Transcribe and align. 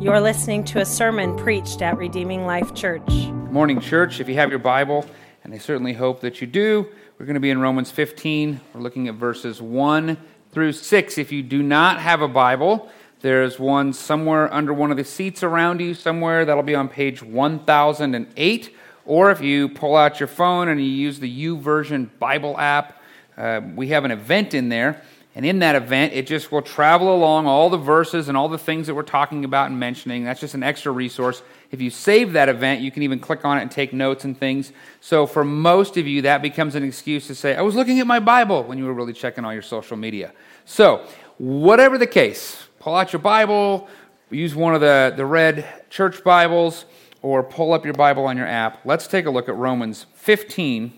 You're 0.00 0.20
listening 0.20 0.64
to 0.64 0.80
a 0.80 0.84
sermon 0.84 1.36
preached 1.36 1.80
at 1.80 1.96
Redeeming 1.96 2.44
Life 2.44 2.74
Church. 2.74 3.08
Morning, 3.50 3.80
church. 3.80 4.20
If 4.20 4.28
you 4.28 4.34
have 4.34 4.50
your 4.50 4.58
Bible, 4.58 5.06
and 5.44 5.54
I 5.54 5.58
certainly 5.58 5.92
hope 5.92 6.20
that 6.20 6.40
you 6.40 6.46
do, 6.48 6.86
we're 7.18 7.26
going 7.26 7.34
to 7.34 7.40
be 7.40 7.50
in 7.50 7.60
Romans 7.60 7.90
15. 7.92 8.60
We're 8.74 8.80
looking 8.80 9.06
at 9.08 9.14
verses 9.14 9.62
1 9.62 10.18
through 10.52 10.72
6. 10.72 11.16
If 11.16 11.30
you 11.32 11.42
do 11.42 11.62
not 11.62 12.00
have 12.00 12.22
a 12.22 12.28
Bible, 12.28 12.90
there's 13.20 13.58
one 13.58 13.92
somewhere 13.92 14.52
under 14.52 14.74
one 14.74 14.90
of 14.90 14.96
the 14.96 15.04
seats 15.04 15.42
around 15.42 15.80
you, 15.80 15.94
somewhere 15.94 16.44
that'll 16.44 16.64
be 16.64 16.74
on 16.74 16.88
page 16.88 17.22
1008. 17.22 18.76
Or 19.06 19.30
if 19.30 19.40
you 19.40 19.68
pull 19.68 19.96
out 19.96 20.18
your 20.18 20.26
phone 20.26 20.68
and 20.68 20.80
you 20.80 20.86
use 20.86 21.20
the 21.20 21.46
YouVersion 21.46 22.10
Bible 22.18 22.58
app, 22.58 23.00
uh, 23.38 23.60
we 23.74 23.88
have 23.88 24.04
an 24.04 24.10
event 24.10 24.54
in 24.54 24.68
there 24.68 25.02
and 25.36 25.44
in 25.44 25.58
that 25.58 25.74
event, 25.74 26.12
it 26.12 26.28
just 26.28 26.52
will 26.52 26.62
travel 26.62 27.12
along 27.12 27.46
all 27.46 27.68
the 27.68 27.76
verses 27.76 28.28
and 28.28 28.36
all 28.36 28.48
the 28.48 28.58
things 28.58 28.86
that 28.86 28.94
we're 28.94 29.02
talking 29.02 29.44
about 29.44 29.68
and 29.68 29.80
mentioning. 29.80 30.22
That's 30.22 30.40
just 30.40 30.54
an 30.54 30.62
extra 30.62 30.92
resource. 30.92 31.42
If 31.72 31.80
you 31.80 31.90
save 31.90 32.34
that 32.34 32.48
event, 32.48 32.82
you 32.82 32.92
can 32.92 33.02
even 33.02 33.18
click 33.18 33.44
on 33.44 33.58
it 33.58 33.62
and 33.62 33.70
take 33.70 33.92
notes 33.92 34.24
and 34.24 34.38
things. 34.38 34.70
So 35.00 35.26
for 35.26 35.42
most 35.42 35.96
of 35.96 36.06
you, 36.06 36.22
that 36.22 36.40
becomes 36.40 36.76
an 36.76 36.84
excuse 36.84 37.26
to 37.26 37.34
say, 37.34 37.56
I 37.56 37.62
was 37.62 37.74
looking 37.74 37.98
at 37.98 38.06
my 38.06 38.20
Bible 38.20 38.62
when 38.62 38.78
you 38.78 38.84
were 38.84 38.94
really 38.94 39.12
checking 39.12 39.44
all 39.44 39.52
your 39.52 39.62
social 39.62 39.96
media. 39.96 40.32
So, 40.66 41.04
whatever 41.38 41.98
the 41.98 42.06
case, 42.06 42.68
pull 42.78 42.94
out 42.94 43.12
your 43.12 43.20
Bible, 43.20 43.88
use 44.30 44.54
one 44.54 44.76
of 44.76 44.80
the, 44.80 45.14
the 45.16 45.26
red 45.26 45.90
church 45.90 46.22
Bibles, 46.22 46.84
or 47.22 47.42
pull 47.42 47.72
up 47.72 47.84
your 47.84 47.94
Bible 47.94 48.24
on 48.26 48.36
your 48.36 48.46
app. 48.46 48.82
Let's 48.84 49.08
take 49.08 49.26
a 49.26 49.30
look 49.30 49.48
at 49.48 49.56
Romans 49.56 50.06
15. 50.14 50.92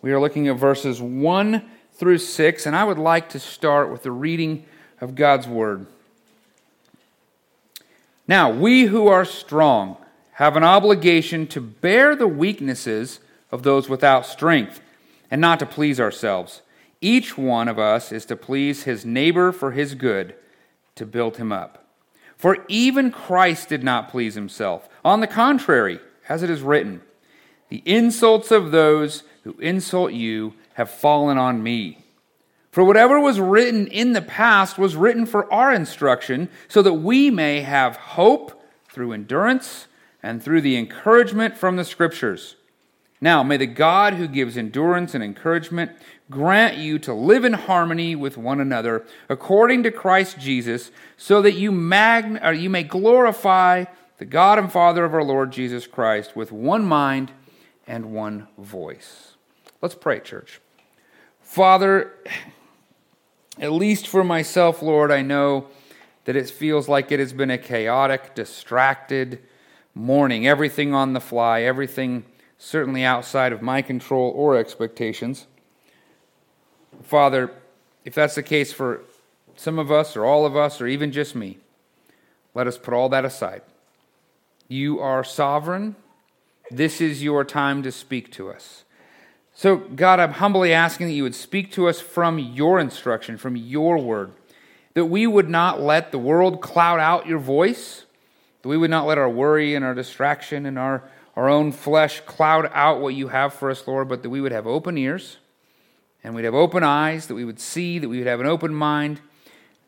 We 0.00 0.12
are 0.12 0.20
looking 0.20 0.48
at 0.48 0.56
verses 0.56 1.02
1 1.02 1.70
through 1.98 2.18
6, 2.18 2.64
and 2.64 2.76
I 2.76 2.84
would 2.84 2.98
like 2.98 3.28
to 3.30 3.40
start 3.40 3.90
with 3.90 4.04
the 4.04 4.12
reading 4.12 4.64
of 5.00 5.16
God's 5.16 5.48
Word. 5.48 5.86
Now, 8.28 8.50
we 8.50 8.84
who 8.84 9.08
are 9.08 9.24
strong 9.24 9.96
have 10.32 10.56
an 10.56 10.62
obligation 10.62 11.48
to 11.48 11.60
bear 11.60 12.14
the 12.14 12.28
weaknesses 12.28 13.18
of 13.50 13.64
those 13.64 13.88
without 13.88 14.26
strength 14.26 14.80
and 15.28 15.40
not 15.40 15.58
to 15.58 15.66
please 15.66 15.98
ourselves. 15.98 16.62
Each 17.00 17.36
one 17.36 17.66
of 17.66 17.78
us 17.80 18.12
is 18.12 18.24
to 18.26 18.36
please 18.36 18.84
his 18.84 19.04
neighbor 19.04 19.50
for 19.50 19.72
his 19.72 19.96
good, 19.96 20.36
to 20.94 21.04
build 21.04 21.36
him 21.38 21.50
up. 21.50 21.84
For 22.36 22.64
even 22.68 23.10
Christ 23.10 23.68
did 23.68 23.82
not 23.82 24.08
please 24.08 24.36
himself. 24.36 24.88
On 25.04 25.18
the 25.20 25.26
contrary, 25.26 25.98
as 26.28 26.44
it 26.44 26.50
is 26.50 26.62
written, 26.62 27.02
the 27.70 27.82
insults 27.84 28.52
of 28.52 28.70
those 28.70 29.24
who 29.42 29.58
insult 29.58 30.12
you 30.12 30.54
have 30.78 30.88
fallen 30.88 31.36
on 31.36 31.60
me. 31.60 31.98
For 32.70 32.84
whatever 32.84 33.18
was 33.18 33.40
written 33.40 33.88
in 33.88 34.12
the 34.12 34.22
past 34.22 34.78
was 34.78 34.94
written 34.94 35.26
for 35.26 35.52
our 35.52 35.74
instruction, 35.74 36.48
so 36.68 36.82
that 36.82 36.92
we 36.92 37.32
may 37.32 37.62
have 37.62 37.96
hope 37.96 38.62
through 38.88 39.12
endurance 39.12 39.88
and 40.22 40.40
through 40.40 40.60
the 40.60 40.76
encouragement 40.76 41.56
from 41.56 41.74
the 41.74 41.84
Scriptures. 41.84 42.54
Now, 43.20 43.42
may 43.42 43.56
the 43.56 43.66
God 43.66 44.14
who 44.14 44.28
gives 44.28 44.56
endurance 44.56 45.16
and 45.16 45.24
encouragement 45.24 45.90
grant 46.30 46.76
you 46.76 47.00
to 47.00 47.12
live 47.12 47.44
in 47.44 47.54
harmony 47.54 48.14
with 48.14 48.36
one 48.36 48.60
another 48.60 49.04
according 49.28 49.82
to 49.82 49.90
Christ 49.90 50.38
Jesus, 50.38 50.92
so 51.16 51.42
that 51.42 51.54
you, 51.54 51.72
or 51.72 52.44
uh, 52.44 52.50
you 52.52 52.70
may 52.70 52.84
glorify 52.84 53.86
the 54.18 54.24
God 54.24 54.60
and 54.60 54.70
Father 54.70 55.04
of 55.04 55.12
our 55.12 55.24
Lord 55.24 55.50
Jesus 55.50 55.88
Christ 55.88 56.36
with 56.36 56.52
one 56.52 56.84
mind 56.84 57.32
and 57.84 58.12
one 58.12 58.46
voice. 58.56 59.34
Let's 59.82 59.96
pray, 59.96 60.20
church. 60.20 60.60
Father, 61.48 62.12
at 63.58 63.72
least 63.72 64.06
for 64.06 64.22
myself, 64.22 64.82
Lord, 64.82 65.10
I 65.10 65.22
know 65.22 65.68
that 66.26 66.36
it 66.36 66.50
feels 66.50 66.90
like 66.90 67.10
it 67.10 67.18
has 67.18 67.32
been 67.32 67.50
a 67.50 67.56
chaotic, 67.56 68.34
distracted 68.34 69.38
morning. 69.94 70.46
Everything 70.46 70.92
on 70.92 71.14
the 71.14 71.20
fly, 71.20 71.62
everything 71.62 72.26
certainly 72.58 73.02
outside 73.02 73.50
of 73.54 73.62
my 73.62 73.80
control 73.80 74.30
or 74.36 74.58
expectations. 74.58 75.46
Father, 77.02 77.50
if 78.04 78.14
that's 78.14 78.34
the 78.34 78.42
case 78.42 78.70
for 78.70 79.00
some 79.56 79.78
of 79.78 79.90
us, 79.90 80.18
or 80.18 80.26
all 80.26 80.44
of 80.44 80.54
us, 80.54 80.82
or 80.82 80.86
even 80.86 81.10
just 81.10 81.34
me, 81.34 81.56
let 82.52 82.66
us 82.66 82.76
put 82.76 82.92
all 82.92 83.08
that 83.08 83.24
aside. 83.24 83.62
You 84.68 85.00
are 85.00 85.24
sovereign. 85.24 85.96
This 86.70 87.00
is 87.00 87.22
your 87.22 87.42
time 87.42 87.82
to 87.84 87.90
speak 87.90 88.30
to 88.32 88.50
us. 88.50 88.84
So, 89.58 89.76
God, 89.76 90.20
I'm 90.20 90.34
humbly 90.34 90.72
asking 90.72 91.08
that 91.08 91.14
you 91.14 91.24
would 91.24 91.34
speak 91.34 91.72
to 91.72 91.88
us 91.88 92.00
from 92.00 92.38
your 92.38 92.78
instruction, 92.78 93.36
from 93.36 93.56
your 93.56 93.98
word, 93.98 94.30
that 94.94 95.06
we 95.06 95.26
would 95.26 95.48
not 95.48 95.80
let 95.80 96.12
the 96.12 96.18
world 96.18 96.60
cloud 96.60 97.00
out 97.00 97.26
your 97.26 97.40
voice, 97.40 98.04
that 98.62 98.68
we 98.68 98.76
would 98.76 98.88
not 98.88 99.04
let 99.04 99.18
our 99.18 99.28
worry 99.28 99.74
and 99.74 99.84
our 99.84 99.96
distraction 99.96 100.64
and 100.64 100.78
our, 100.78 101.02
our 101.34 101.48
own 101.48 101.72
flesh 101.72 102.20
cloud 102.20 102.70
out 102.72 103.00
what 103.00 103.16
you 103.16 103.26
have 103.26 103.52
for 103.52 103.68
us, 103.68 103.84
Lord, 103.88 104.08
but 104.08 104.22
that 104.22 104.30
we 104.30 104.40
would 104.40 104.52
have 104.52 104.68
open 104.68 104.96
ears 104.96 105.38
and 106.22 106.36
we'd 106.36 106.44
have 106.44 106.54
open 106.54 106.84
eyes, 106.84 107.26
that 107.26 107.34
we 107.34 107.44
would 107.44 107.58
see, 107.58 107.98
that 107.98 108.08
we 108.08 108.18
would 108.18 108.28
have 108.28 108.38
an 108.38 108.46
open 108.46 108.72
mind, 108.72 109.20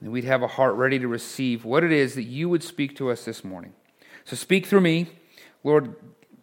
and 0.01 0.11
we'd 0.11 0.25
have 0.25 0.43
a 0.43 0.49
heart 0.49 0.75
ready 0.75 0.99
to 0.99 1.07
receive 1.07 1.65
what 1.65 1.85
it 1.85 1.93
is 1.93 2.17
that 2.17 2.25
you 2.25 2.49
would 2.49 2.65
speak 2.65 2.97
to 2.97 3.09
us 3.09 3.25
this 3.25 3.45
morning. 3.45 3.73
So, 4.25 4.35
speak 4.35 4.67
through 4.67 4.81
me. 4.81 5.11
Lord, 5.63 5.95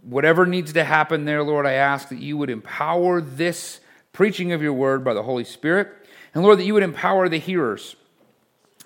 whatever 0.07 0.45
needs 0.45 0.73
to 0.73 0.83
happen 0.83 1.25
there, 1.25 1.43
Lord, 1.43 1.65
I 1.65 1.73
ask 1.73 2.09
that 2.09 2.19
you 2.19 2.37
would 2.37 2.49
empower 2.49 3.19
this 3.19 3.81
preaching 4.13 4.53
of 4.53 4.61
your 4.61 4.73
word 4.73 5.03
by 5.03 5.13
the 5.13 5.23
Holy 5.23 5.43
Spirit. 5.43 5.89
And 6.33 6.43
Lord, 6.43 6.59
that 6.59 6.65
you 6.65 6.73
would 6.73 6.83
empower 6.83 7.29
the 7.29 7.39
hearers, 7.39 7.95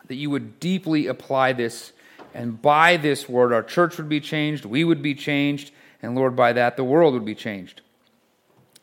that 0.08 0.16
you 0.16 0.30
would 0.30 0.60
deeply 0.60 1.08
apply 1.08 1.54
this. 1.54 1.94
And 2.34 2.62
by 2.62 2.98
this 2.98 3.30
word, 3.30 3.54
our 3.54 3.64
church 3.64 3.98
would 3.98 4.10
be 4.10 4.20
changed, 4.20 4.66
we 4.66 4.84
would 4.84 5.02
be 5.02 5.14
changed, 5.14 5.72
and 6.02 6.16
Lord, 6.16 6.36
by 6.36 6.54
that, 6.54 6.78
the 6.78 6.84
world 6.84 7.14
would 7.14 7.26
be 7.26 7.36
changed. 7.36 7.82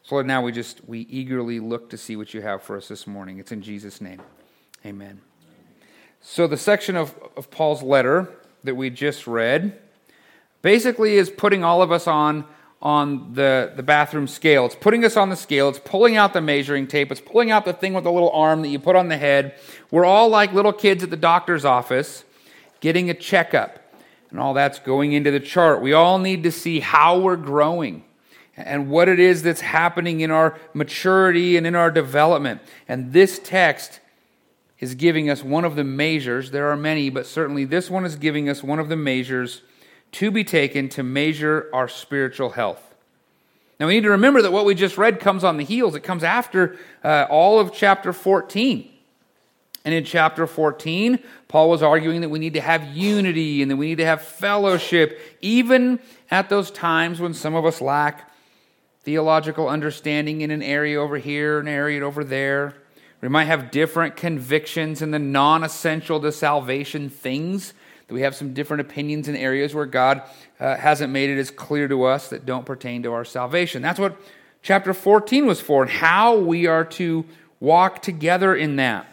So, 0.04 0.14
Lord, 0.14 0.26
now 0.26 0.42
we 0.42 0.52
just, 0.52 0.86
we 0.88 1.00
eagerly 1.00 1.60
look 1.60 1.90
to 1.90 1.96
see 1.96 2.16
what 2.16 2.32
you 2.32 2.40
have 2.40 2.62
for 2.62 2.76
us 2.76 2.88
this 2.88 3.06
morning. 3.06 3.38
It's 3.38 3.52
in 3.52 3.62
Jesus' 3.62 4.00
name. 4.00 4.22
Amen. 4.86 5.20
So, 6.20 6.46
the 6.46 6.56
section 6.56 6.96
of, 6.96 7.18
of 7.36 7.50
Paul's 7.50 7.82
letter 7.82 8.28
that 8.64 8.74
we 8.74 8.90
just 8.90 9.26
read 9.26 9.78
basically 10.62 11.14
is 11.14 11.30
putting 11.30 11.64
all 11.64 11.82
of 11.82 11.92
us 11.92 12.06
on 12.06 12.44
on 12.80 13.34
the, 13.34 13.72
the 13.74 13.82
bathroom 13.82 14.28
scale. 14.28 14.64
It's 14.66 14.74
putting 14.76 15.04
us 15.04 15.16
on 15.16 15.30
the 15.30 15.36
scale. 15.36 15.68
It's 15.68 15.80
pulling 15.80 16.16
out 16.16 16.32
the 16.32 16.40
measuring 16.40 16.86
tape. 16.86 17.10
It's 17.10 17.20
pulling 17.20 17.50
out 17.50 17.64
the 17.64 17.72
thing 17.72 17.92
with 17.92 18.04
the 18.04 18.12
little 18.12 18.30
arm 18.30 18.62
that 18.62 18.68
you 18.68 18.78
put 18.78 18.94
on 18.94 19.08
the 19.08 19.16
head. 19.16 19.58
We're 19.90 20.04
all 20.04 20.28
like 20.28 20.52
little 20.52 20.72
kids 20.72 21.02
at 21.02 21.10
the 21.10 21.16
doctor's 21.16 21.64
office 21.64 22.24
getting 22.80 23.10
a 23.10 23.14
checkup. 23.14 23.80
And 24.30 24.38
all 24.38 24.54
that's 24.54 24.78
going 24.78 25.12
into 25.12 25.30
the 25.30 25.40
chart. 25.40 25.80
We 25.80 25.92
all 25.92 26.18
need 26.18 26.42
to 26.42 26.52
see 26.52 26.80
how 26.80 27.18
we're 27.18 27.36
growing 27.36 28.04
and 28.56 28.90
what 28.90 29.08
it 29.08 29.18
is 29.18 29.42
that's 29.42 29.60
happening 29.60 30.20
in 30.20 30.30
our 30.30 30.58
maturity 30.74 31.56
and 31.56 31.66
in 31.66 31.74
our 31.74 31.90
development. 31.90 32.60
And 32.86 33.12
this 33.12 33.40
text 33.42 34.00
is 34.78 34.94
giving 34.94 35.30
us 35.30 35.42
one 35.42 35.64
of 35.64 35.76
the 35.76 35.84
measures. 35.84 36.50
There 36.50 36.70
are 36.70 36.76
many, 36.76 37.10
but 37.10 37.26
certainly 37.26 37.64
this 37.64 37.90
one 37.90 38.04
is 38.04 38.16
giving 38.16 38.48
us 38.48 38.62
one 38.62 38.78
of 38.78 38.88
the 38.88 38.96
measures 38.96 39.62
to 40.12 40.30
be 40.30 40.44
taken 40.44 40.88
to 40.90 41.02
measure 41.02 41.68
our 41.72 41.88
spiritual 41.88 42.50
health. 42.50 42.82
Now, 43.78 43.86
we 43.86 43.94
need 43.94 44.02
to 44.02 44.10
remember 44.10 44.42
that 44.42 44.52
what 44.52 44.64
we 44.64 44.74
just 44.74 44.98
read 44.98 45.20
comes 45.20 45.44
on 45.44 45.56
the 45.56 45.64
heels. 45.64 45.94
It 45.94 46.02
comes 46.02 46.24
after 46.24 46.76
uh, 47.04 47.26
all 47.30 47.60
of 47.60 47.72
chapter 47.72 48.12
14. 48.12 48.90
And 49.84 49.94
in 49.94 50.04
chapter 50.04 50.46
14, 50.46 51.20
Paul 51.46 51.70
was 51.70 51.82
arguing 51.82 52.20
that 52.22 52.28
we 52.28 52.40
need 52.40 52.54
to 52.54 52.60
have 52.60 52.96
unity 52.96 53.62
and 53.62 53.70
that 53.70 53.76
we 53.76 53.86
need 53.86 53.98
to 53.98 54.04
have 54.04 54.20
fellowship, 54.20 55.20
even 55.40 56.00
at 56.30 56.48
those 56.48 56.70
times 56.70 57.20
when 57.20 57.32
some 57.32 57.54
of 57.54 57.64
us 57.64 57.80
lack 57.80 58.30
theological 59.02 59.68
understanding 59.68 60.40
in 60.40 60.50
an 60.50 60.62
area 60.62 61.00
over 61.00 61.16
here, 61.16 61.60
an 61.60 61.68
area 61.68 62.04
over 62.04 62.24
there. 62.24 62.74
We 63.20 63.28
might 63.28 63.44
have 63.44 63.70
different 63.70 64.16
convictions 64.16 65.00
in 65.00 65.12
the 65.12 65.18
non 65.18 65.64
essential 65.64 66.20
to 66.20 66.32
salvation 66.32 67.08
things 67.08 67.72
that 68.08 68.14
we 68.14 68.22
have 68.22 68.34
some 68.34 68.54
different 68.54 68.80
opinions 68.80 69.28
in 69.28 69.36
areas 69.36 69.74
where 69.74 69.86
God 69.86 70.22
uh, 70.58 70.76
hasn't 70.76 71.12
made 71.12 71.30
it 71.30 71.38
as 71.38 71.50
clear 71.50 71.86
to 71.88 72.04
us 72.04 72.30
that 72.30 72.46
don't 72.46 72.66
pertain 72.66 73.02
to 73.04 73.12
our 73.12 73.24
salvation. 73.24 73.82
That's 73.82 74.00
what 74.00 74.16
chapter 74.62 74.92
14 74.92 75.46
was 75.46 75.60
for, 75.60 75.82
and 75.82 75.90
how 75.90 76.36
we 76.38 76.66
are 76.66 76.84
to 76.84 77.24
walk 77.60 78.02
together 78.02 78.56
in 78.56 78.76
that. 78.76 79.06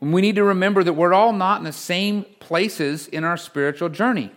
And 0.00 0.12
we 0.12 0.20
need 0.20 0.34
to 0.34 0.44
remember 0.44 0.84
that 0.84 0.92
we're 0.92 1.14
all 1.14 1.32
not 1.32 1.58
in 1.58 1.64
the 1.64 1.72
same 1.72 2.24
places 2.40 3.06
in 3.06 3.24
our 3.24 3.36
spiritual 3.36 3.88
journey. 3.88 4.32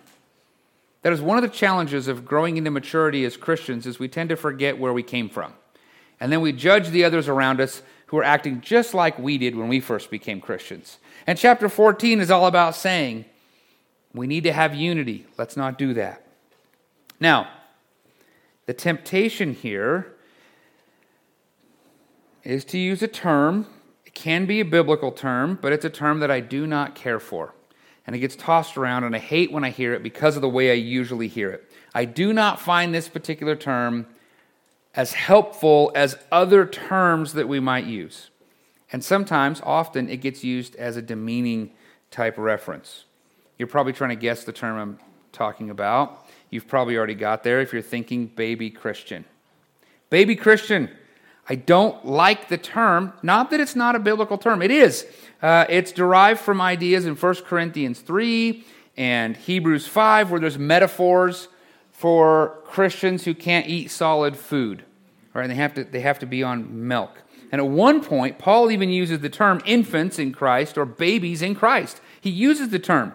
That 1.01 1.11
is 1.13 1.21
one 1.21 1.37
of 1.37 1.41
the 1.41 1.49
challenges 1.49 2.07
of 2.07 2.25
growing 2.25 2.57
into 2.57 2.71
maturity 2.71 3.25
as 3.25 3.35
Christians 3.35 3.85
is 3.85 3.99
we 3.99 4.07
tend 4.07 4.29
to 4.29 4.35
forget 4.35 4.77
where 4.77 4.93
we 4.93 5.03
came 5.03 5.29
from. 5.29 5.53
And 6.19 6.31
then 6.31 6.41
we 6.41 6.51
judge 6.51 6.89
the 6.89 7.03
others 7.03 7.27
around 7.27 7.61
us 7.61 7.81
who 8.07 8.17
are 8.17 8.23
acting 8.23 8.61
just 8.61 8.93
like 8.93 9.19
we 9.19 9.37
did 9.37 9.55
when 9.55 9.67
we 9.67 9.79
first 9.79 10.09
became 10.09 10.41
Christians. 10.41 10.97
And 11.25 11.37
chapter 11.37 11.69
14 11.69 12.19
is 12.19 12.31
all 12.31 12.45
about 12.45 12.75
saying, 12.75 13.25
we 14.13 14.27
need 14.27 14.43
to 14.43 14.53
have 14.53 14.73
unity. 14.73 15.27
Let's 15.37 15.55
not 15.57 15.77
do 15.77 15.93
that. 15.95 16.25
Now, 17.19 17.49
the 18.65 18.73
temptation 18.73 19.53
here 19.53 20.13
is 22.43 22.65
to 22.65 22.77
use 22.77 23.01
a 23.01 23.07
term. 23.07 23.67
It 24.05 24.13
can 24.13 24.45
be 24.45 24.59
a 24.59 24.65
biblical 24.65 25.11
term, 25.11 25.59
but 25.61 25.73
it's 25.73 25.85
a 25.85 25.89
term 25.89 26.19
that 26.19 26.31
I 26.31 26.39
do 26.39 26.65
not 26.65 26.95
care 26.95 27.19
for. 27.19 27.53
and 28.07 28.15
it 28.15 28.19
gets 28.19 28.37
tossed 28.37 28.77
around, 28.77 29.03
and 29.03 29.13
I 29.13 29.19
hate 29.19 29.51
when 29.51 29.65
I 29.65 29.69
hear 29.69 29.93
it 29.93 30.01
because 30.01 30.37
of 30.37 30.41
the 30.41 30.49
way 30.49 30.71
I 30.71 30.75
usually 30.75 31.27
hear 31.27 31.51
it. 31.51 31.69
I 31.93 32.05
do 32.05 32.31
not 32.31 32.61
find 32.61 32.95
this 32.95 33.09
particular 33.09 33.55
term 33.55 34.07
as 34.95 35.11
helpful 35.11 35.91
as 35.93 36.17
other 36.31 36.65
terms 36.65 37.33
that 37.33 37.49
we 37.49 37.59
might 37.59 37.85
use. 37.85 38.29
And 38.93 39.03
sometimes, 39.03 39.61
often, 39.63 40.09
it 40.09 40.21
gets 40.21 40.41
used 40.41 40.73
as 40.77 40.95
a 40.95 41.01
demeaning 41.01 41.71
type 42.09 42.37
reference. 42.37 43.03
You're 43.57 43.67
probably 43.67 43.93
trying 43.93 44.11
to 44.11 44.15
guess 44.15 44.43
the 44.43 44.51
term 44.51 44.77
I'm 44.77 44.99
talking 45.31 45.69
about. 45.69 46.27
You've 46.49 46.67
probably 46.67 46.97
already 46.97 47.15
got 47.15 47.43
there 47.43 47.61
if 47.61 47.73
you're 47.73 47.81
thinking 47.81 48.27
baby 48.27 48.69
Christian. 48.69 49.25
Baby 50.09 50.35
Christian. 50.35 50.89
I 51.49 51.55
don't 51.55 52.05
like 52.05 52.49
the 52.49 52.57
term, 52.57 53.13
not 53.23 53.51
that 53.51 53.59
it's 53.59 53.75
not 53.75 53.95
a 53.95 53.99
biblical 53.99 54.37
term, 54.37 54.61
it 54.61 54.71
is. 54.71 55.07
Uh, 55.41 55.65
it's 55.69 55.93
derived 55.93 56.41
from 56.41 56.59
ideas 56.59 57.05
in 57.05 57.15
1 57.15 57.35
Corinthians 57.45 58.01
3 58.01 58.65
and 58.97 59.37
Hebrews 59.37 59.87
5, 59.87 60.31
where 60.31 60.39
there's 60.41 60.57
metaphors 60.57 61.47
for 61.91 62.59
Christians 62.65 63.23
who 63.23 63.33
can't 63.33 63.67
eat 63.67 63.91
solid 63.91 64.35
food. 64.35 64.83
Right? 65.33 65.47
They 65.47 65.55
have 65.55 65.73
to, 65.75 65.83
they 65.83 66.01
have 66.01 66.19
to 66.19 66.25
be 66.25 66.43
on 66.43 66.87
milk. 66.87 67.21
And 67.51 67.61
at 67.61 67.67
one 67.67 68.03
point, 68.03 68.39
Paul 68.39 68.69
even 68.71 68.89
uses 68.89 69.19
the 69.19 69.29
term 69.29 69.61
infants 69.65 70.19
in 70.19 70.33
Christ 70.33 70.77
or 70.77 70.85
babies 70.85 71.41
in 71.41 71.55
Christ. 71.55 72.01
He 72.19 72.29
uses 72.29 72.69
the 72.69 72.79
term, 72.79 73.13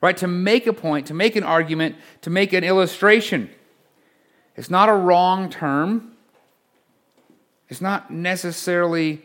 right, 0.00 0.16
to 0.18 0.28
make 0.28 0.66
a 0.66 0.72
point, 0.72 1.06
to 1.06 1.14
make 1.14 1.36
an 1.36 1.44
argument, 1.44 1.96
to 2.22 2.30
make 2.30 2.52
an 2.52 2.64
illustration. 2.64 3.50
It's 4.56 4.70
not 4.70 4.88
a 4.88 4.94
wrong 4.94 5.50
term. 5.50 6.12
It's 7.68 7.80
not 7.80 8.10
necessarily 8.10 9.22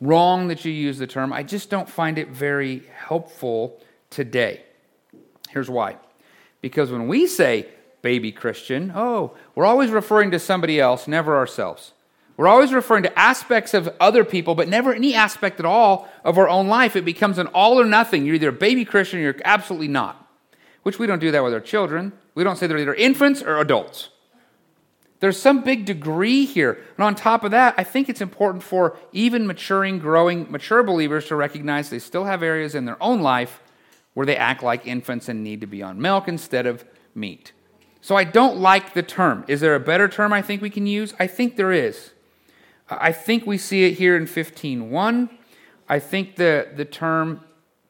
wrong 0.00 0.48
that 0.48 0.64
you 0.64 0.72
use 0.72 0.98
the 0.98 1.06
term. 1.06 1.32
I 1.32 1.42
just 1.42 1.70
don't 1.70 1.88
find 1.88 2.18
it 2.18 2.28
very 2.28 2.82
helpful 2.94 3.80
today. 4.10 4.62
Here's 5.50 5.70
why. 5.70 5.96
Because 6.60 6.90
when 6.90 7.08
we 7.08 7.26
say 7.26 7.68
baby 8.02 8.32
Christian, 8.32 8.92
oh, 8.94 9.32
we're 9.54 9.64
always 9.64 9.90
referring 9.90 10.30
to 10.32 10.38
somebody 10.38 10.80
else, 10.80 11.06
never 11.06 11.36
ourselves. 11.36 11.92
We're 12.36 12.48
always 12.48 12.72
referring 12.72 13.02
to 13.02 13.18
aspects 13.18 13.74
of 13.74 13.94
other 14.00 14.24
people, 14.24 14.54
but 14.54 14.68
never 14.68 14.92
any 14.92 15.14
aspect 15.14 15.60
at 15.60 15.66
all 15.66 16.08
of 16.24 16.38
our 16.38 16.48
own 16.48 16.68
life. 16.68 16.96
It 16.96 17.04
becomes 17.04 17.38
an 17.38 17.46
all 17.48 17.80
or 17.80 17.84
nothing. 17.84 18.24
You're 18.24 18.36
either 18.36 18.48
a 18.48 18.52
baby 18.52 18.84
Christian 18.84 19.20
or 19.20 19.22
you're 19.22 19.36
absolutely 19.44 19.88
not. 19.88 20.18
Which 20.82 20.98
we 20.98 21.06
don't 21.06 21.18
do 21.18 21.30
that 21.30 21.44
with 21.44 21.52
our 21.52 21.60
children. 21.60 22.12
We 22.34 22.42
don't 22.42 22.56
say 22.56 22.66
they're 22.66 22.78
either 22.78 22.94
infants 22.94 23.42
or 23.42 23.58
adults. 23.58 24.08
There's 25.20 25.38
some 25.38 25.62
big 25.62 25.84
degree 25.84 26.46
here. 26.46 26.82
And 26.96 27.04
on 27.04 27.14
top 27.14 27.44
of 27.44 27.52
that, 27.52 27.74
I 27.78 27.84
think 27.84 28.08
it's 28.08 28.20
important 28.20 28.64
for 28.64 28.96
even 29.12 29.46
maturing, 29.46 30.00
growing, 30.00 30.50
mature 30.50 30.82
believers 30.82 31.28
to 31.28 31.36
recognize 31.36 31.90
they 31.90 32.00
still 32.00 32.24
have 32.24 32.42
areas 32.42 32.74
in 32.74 32.86
their 32.86 33.00
own 33.00 33.20
life 33.20 33.62
where 34.14 34.26
they 34.26 34.36
act 34.36 34.64
like 34.64 34.86
infants 34.86 35.28
and 35.28 35.44
need 35.44 35.60
to 35.60 35.66
be 35.66 35.80
on 35.80 36.00
milk 36.00 36.26
instead 36.26 36.66
of 36.66 36.84
meat. 37.14 37.52
So 38.00 38.16
I 38.16 38.24
don't 38.24 38.58
like 38.58 38.94
the 38.94 39.02
term. 39.04 39.44
Is 39.46 39.60
there 39.60 39.76
a 39.76 39.80
better 39.80 40.08
term 40.08 40.32
I 40.32 40.42
think 40.42 40.60
we 40.60 40.70
can 40.70 40.88
use? 40.88 41.14
I 41.20 41.28
think 41.28 41.54
there 41.54 41.70
is. 41.70 42.10
I 43.00 43.12
think 43.12 43.46
we 43.46 43.58
see 43.58 43.84
it 43.84 43.94
here 43.94 44.16
in 44.16 44.24
15.1. 44.24 45.30
I 45.88 45.98
think 45.98 46.36
the, 46.36 46.68
the 46.74 46.84
term 46.84 47.42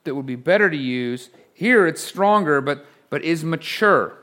that 0.04 0.14
would 0.14 0.26
be 0.26 0.36
better 0.36 0.68
to 0.68 0.76
use 0.76 1.30
here, 1.54 1.86
it's 1.86 2.02
stronger, 2.02 2.60
but, 2.60 2.86
but 3.08 3.22
is 3.22 3.44
mature 3.44 4.18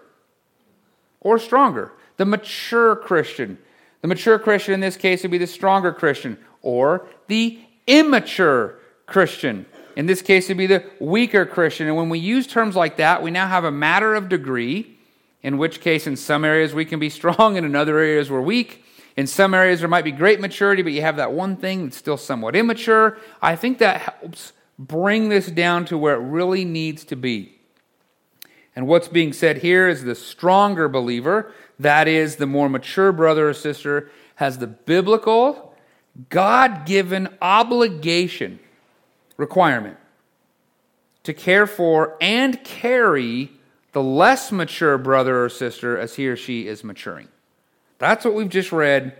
or 1.22 1.40
stronger. 1.40 1.94
The 2.18 2.26
mature 2.26 2.96
Christian. 2.96 3.58
The 4.02 4.08
mature 4.08 4.40
Christian 4.40 4.74
in 4.74 4.80
this 4.80 4.98
case 4.98 5.22
would 5.22 5.32
be 5.32 5.38
the 5.38 5.48
stronger 5.48 5.94
Christian, 5.94 6.38
or 6.62 7.08
the 7.28 7.60
immature 7.88 8.80
Christian. 9.06 9.66
In 9.96 10.06
this 10.06 10.22
case, 10.22 10.50
it 10.50 10.54
would 10.54 10.58
be 10.58 10.68
the 10.68 10.84
weaker 11.00 11.46
Christian. 11.46 11.88
And 11.88 11.96
when 11.96 12.10
we 12.10 12.20
use 12.20 12.48
terms 12.48 12.76
like 12.76 12.98
that, 12.98 13.22
we 13.22 13.32
now 13.32 13.48
have 13.48 13.64
a 13.64 13.72
matter 13.72 14.16
of 14.16 14.30
degree, 14.30 14.98
in 15.42 15.58
which 15.58 15.82
case, 15.82 16.08
in 16.08 16.16
some 16.16 16.46
areas, 16.46 16.74
we 16.74 16.86
can 16.86 17.00
be 17.00 17.10
strong, 17.22 17.58
and 17.58 17.66
in 17.66 17.76
other 17.76 17.98
areas, 18.00 18.30
we're 18.30 18.42
weak. 18.42 18.84
In 19.18 19.28
some 19.28 19.54
areas, 19.54 19.80
there 19.80 19.90
might 19.90 20.04
be 20.04 20.12
great 20.12 20.40
maturity, 20.40 20.82
but 20.82 20.94
you 20.94 21.02
have 21.02 21.18
that 21.18 21.34
one 21.34 21.58
thing 21.58 21.86
that's 21.86 21.98
still 21.98 22.18
somewhat 22.18 22.56
immature. 22.56 23.18
I 23.42 23.56
think 23.56 23.80
that 23.80 24.02
helps 24.02 24.54
bring 24.78 25.30
this 25.30 25.48
down 25.48 25.86
to 25.86 25.98
where 25.98 26.16
it 26.16 26.24
really 26.24 26.64
needs 26.64 27.04
to 27.06 27.16
be. 27.16 27.60
And 28.76 28.88
what's 28.88 29.08
being 29.08 29.34
said 29.34 29.58
here 29.58 29.90
is 29.90 30.04
the 30.04 30.16
stronger 30.16 30.88
believer, 30.88 31.52
that 31.80 32.08
is, 32.08 32.38
the 32.38 32.46
more 32.46 32.70
mature 32.70 33.12
brother 33.12 33.50
or 33.50 33.54
sister, 33.54 34.10
has 34.36 34.58
the 34.58 34.68
biblical, 34.68 35.76
God 36.30 36.86
given 36.86 37.30
obligation, 37.42 38.60
requirement 39.36 39.98
to 41.24 41.34
care 41.34 41.68
for 41.68 42.18
and 42.22 42.64
carry 42.64 43.52
the 43.92 44.02
less 44.02 44.52
mature 44.52 44.98
brother 44.98 45.44
or 45.44 45.50
sister 45.50 45.98
as 45.98 46.16
he 46.16 46.28
or 46.28 46.36
she 46.36 46.68
is 46.68 46.84
maturing. 46.84 47.28
That's 48.00 48.26
what 48.26 48.34
we've 48.34 48.50
just 48.50 48.72
read 48.72 49.16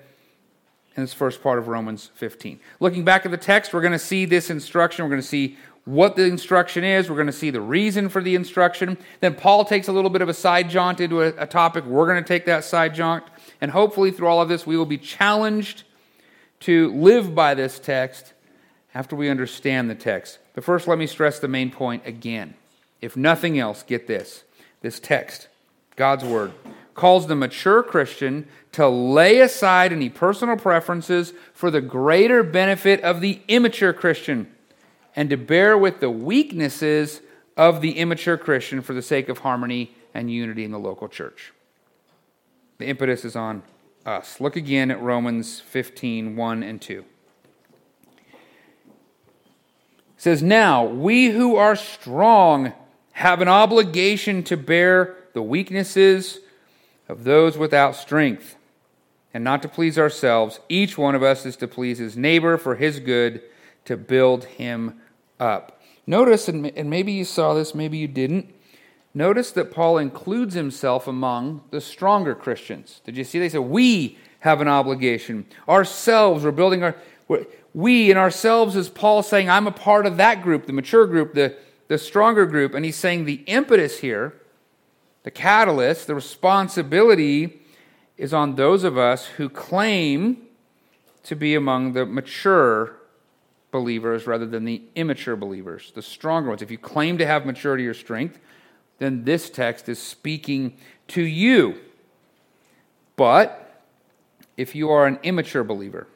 in 0.96 1.04
this 1.04 1.14
first 1.14 1.44
part 1.44 1.60
of 1.60 1.68
Romans 1.68 2.10
15. 2.16 2.60
Looking 2.80 3.04
back 3.04 3.26
at 3.26 3.32
the 3.32 3.38
text, 3.38 3.74
we're 3.74 3.82
going 3.82 3.94
to 3.94 4.00
see 4.00 4.26
this 4.26 4.50
instruction. 4.50 5.06
We're 5.06 5.10
going 5.10 5.22
to 5.22 5.28
see 5.28 5.58
what 5.86 6.16
the 6.16 6.24
instruction 6.24 6.84
is. 6.84 7.10
We're 7.10 7.16
going 7.16 7.28
to 7.28 7.34
see 7.34 7.50
the 7.50 7.62
reason 7.62 8.10
for 8.10 8.22
the 8.22 8.36
instruction. 8.36 8.98
Then 9.20 9.36
Paul 9.36 9.66
takes 9.66 9.88
a 9.88 9.92
little 9.92 10.10
bit 10.10 10.22
of 10.22 10.30
a 10.30 10.34
side 10.34 10.70
jaunt 10.70 11.00
into 11.02 11.22
a, 11.22 11.28
a 11.38 11.46
topic. 11.46 11.86
We're 11.86 12.08
going 12.08 12.24
to 12.24 12.28
take 12.28 12.46
that 12.46 12.64
side 12.64 12.96
jaunt. 12.96 13.26
And 13.60 13.72
hopefully, 13.72 14.12
through 14.12 14.28
all 14.28 14.42
of 14.42 14.50
this, 14.50 14.66
we 14.66 14.78
will 14.78 14.86
be 14.86 14.98
challenged 14.98 15.84
to 16.62 16.94
live 16.94 17.36
by 17.36 17.54
this 17.54 17.80
text 17.80 18.34
after 18.94 19.16
we 19.16 19.30
understand 19.30 19.90
the 19.90 19.96
text. 19.96 20.40
But 20.54 20.64
first, 20.64 20.88
let 20.88 20.98
me 20.98 21.08
stress 21.08 21.40
the 21.40 21.48
main 21.48 21.72
point 21.72 22.06
again. 22.06 22.54
If 23.02 23.16
nothing 23.18 23.60
else, 23.60 23.84
get 23.84 24.08
this 24.08 24.44
this 24.82 25.00
text, 25.00 25.50
God's 25.98 26.24
word, 26.24 26.54
calls 27.00 27.28
the 27.28 27.36
mature 27.36 27.82
Christian 27.82 28.46
to 28.74 28.86
lay 28.90 29.40
aside 29.40 29.94
any 29.94 30.10
personal 30.10 30.58
preferences 30.58 31.32
for 31.54 31.72
the 31.72 31.80
greater 31.80 32.44
benefit 32.44 33.00
of 33.02 33.22
the 33.22 33.40
immature 33.48 33.94
Christian 33.94 34.54
and 35.16 35.30
to 35.30 35.38
bear 35.38 35.78
with 35.78 36.02
the 36.02 36.10
weaknesses 36.10 37.22
of 37.56 37.80
the 37.80 37.98
immature 37.98 38.38
Christian 38.38 38.82
for 38.82 38.94
the 38.94 39.02
sake 39.02 39.30
of 39.30 39.38
harmony 39.38 39.96
and 40.14 40.30
unity 40.30 40.66
in 40.66 40.72
the 40.72 40.78
local 40.78 41.08
church. 41.08 41.54
The 42.80 42.88
impetus 42.88 43.24
is 43.24 43.34
on 43.34 43.64
us. 44.06 44.42
Look 44.42 44.58
again 44.58 44.92
at 44.92 45.02
Romans 45.02 45.62
15 45.62 46.36
1 46.36 46.64
and 46.64 46.82
2. 46.82 47.06
It 48.30 48.36
says, 50.18 50.44
Now 50.44 50.84
we 50.84 51.30
who 51.30 51.56
are 51.56 51.78
strong 51.78 52.74
have 53.14 53.40
an 53.40 53.48
obligation 53.48 54.44
to 54.44 54.58
bear 54.58 55.16
the 55.32 55.42
weaknesses 55.42 56.40
of 57.10 57.24
those 57.24 57.58
without 57.58 57.96
strength, 57.96 58.56
and 59.34 59.44
not 59.44 59.62
to 59.64 59.68
please 59.68 59.98
ourselves. 59.98 60.60
Each 60.70 60.98
one 60.98 61.16
of 61.16 61.24
us 61.24 61.46
is 61.46 61.58
to 61.58 61.68
please 61.68 61.98
his 61.98 62.16
neighbor 62.16 62.58
for 62.58 62.76
his 62.76 63.00
good, 63.00 63.42
to 63.86 63.98
build 63.98 64.46
him 64.46 65.02
up. 65.40 65.82
Notice, 66.06 66.48
and 66.48 66.90
maybe 66.90 67.12
you 67.12 67.26
saw 67.26 67.54
this, 67.54 67.76
maybe 67.76 67.98
you 67.98 68.08
didn't. 68.08 68.54
Notice 69.14 69.52
that 69.52 69.72
Paul 69.72 69.98
includes 69.98 70.54
himself 70.54 71.08
among 71.08 71.64
the 71.72 71.82
stronger 71.82 72.36
Christians. 72.36 73.02
Did 73.04 73.18
you 73.18 73.24
see? 73.24 73.40
They 73.40 73.50
said, 73.50 73.62
We 73.62 74.18
have 74.42 74.62
an 74.62 74.68
obligation. 74.68 75.46
Ourselves, 75.68 76.44
we're 76.44 76.52
building 76.52 76.84
our. 76.84 76.96
We 77.74 78.10
and 78.10 78.18
ourselves 78.18 78.76
is 78.76 78.90
Paul 78.90 79.22
saying, 79.22 79.50
I'm 79.50 79.68
a 79.68 79.72
part 79.72 80.08
of 80.08 80.18
that 80.18 80.42
group, 80.42 80.66
the 80.66 80.74
mature 80.74 81.06
group, 81.06 81.36
the, 81.36 81.56
the 81.88 82.00
stronger 82.00 82.48
group. 82.48 82.74
And 82.74 82.84
he's 82.84 82.96
saying 82.96 83.26
the 83.26 83.44
impetus 83.46 84.00
here 84.00 84.34
the 85.24 85.32
catalyst, 85.32 86.08
the 86.08 86.16
responsibility 86.16 87.62
is 88.18 88.34
on 88.34 88.56
those 88.56 88.84
of 88.84 88.98
us 88.98 89.26
who 89.26 89.50
claim 89.50 90.38
to 91.24 91.36
be 91.36 91.56
among 91.56 91.94
the 91.94 92.06
mature 92.06 92.96
believers 93.72 94.26
rather 94.26 94.46
than 94.46 94.66
the 94.66 94.82
immature 94.96 95.36
believers, 95.36 95.92
the 95.94 96.02
stronger 96.02 96.50
ones. 96.50 96.62
If 96.62 96.72
you 96.72 96.78
claim 96.78 97.18
to 97.18 97.26
have 97.26 97.46
maturity 97.46 97.88
or 97.88 97.94
strength, 97.94 98.40
then 98.98 99.24
this 99.24 99.50
text 99.50 99.88
is 99.90 100.00
speaking 100.00 100.78
to 101.10 101.22
you. 101.22 101.80
But 103.16 103.84
if 104.58 104.76
you 104.76 104.90
are 104.90 105.06
an 105.06 105.20
immature 105.24 105.64
believer, 105.64 106.08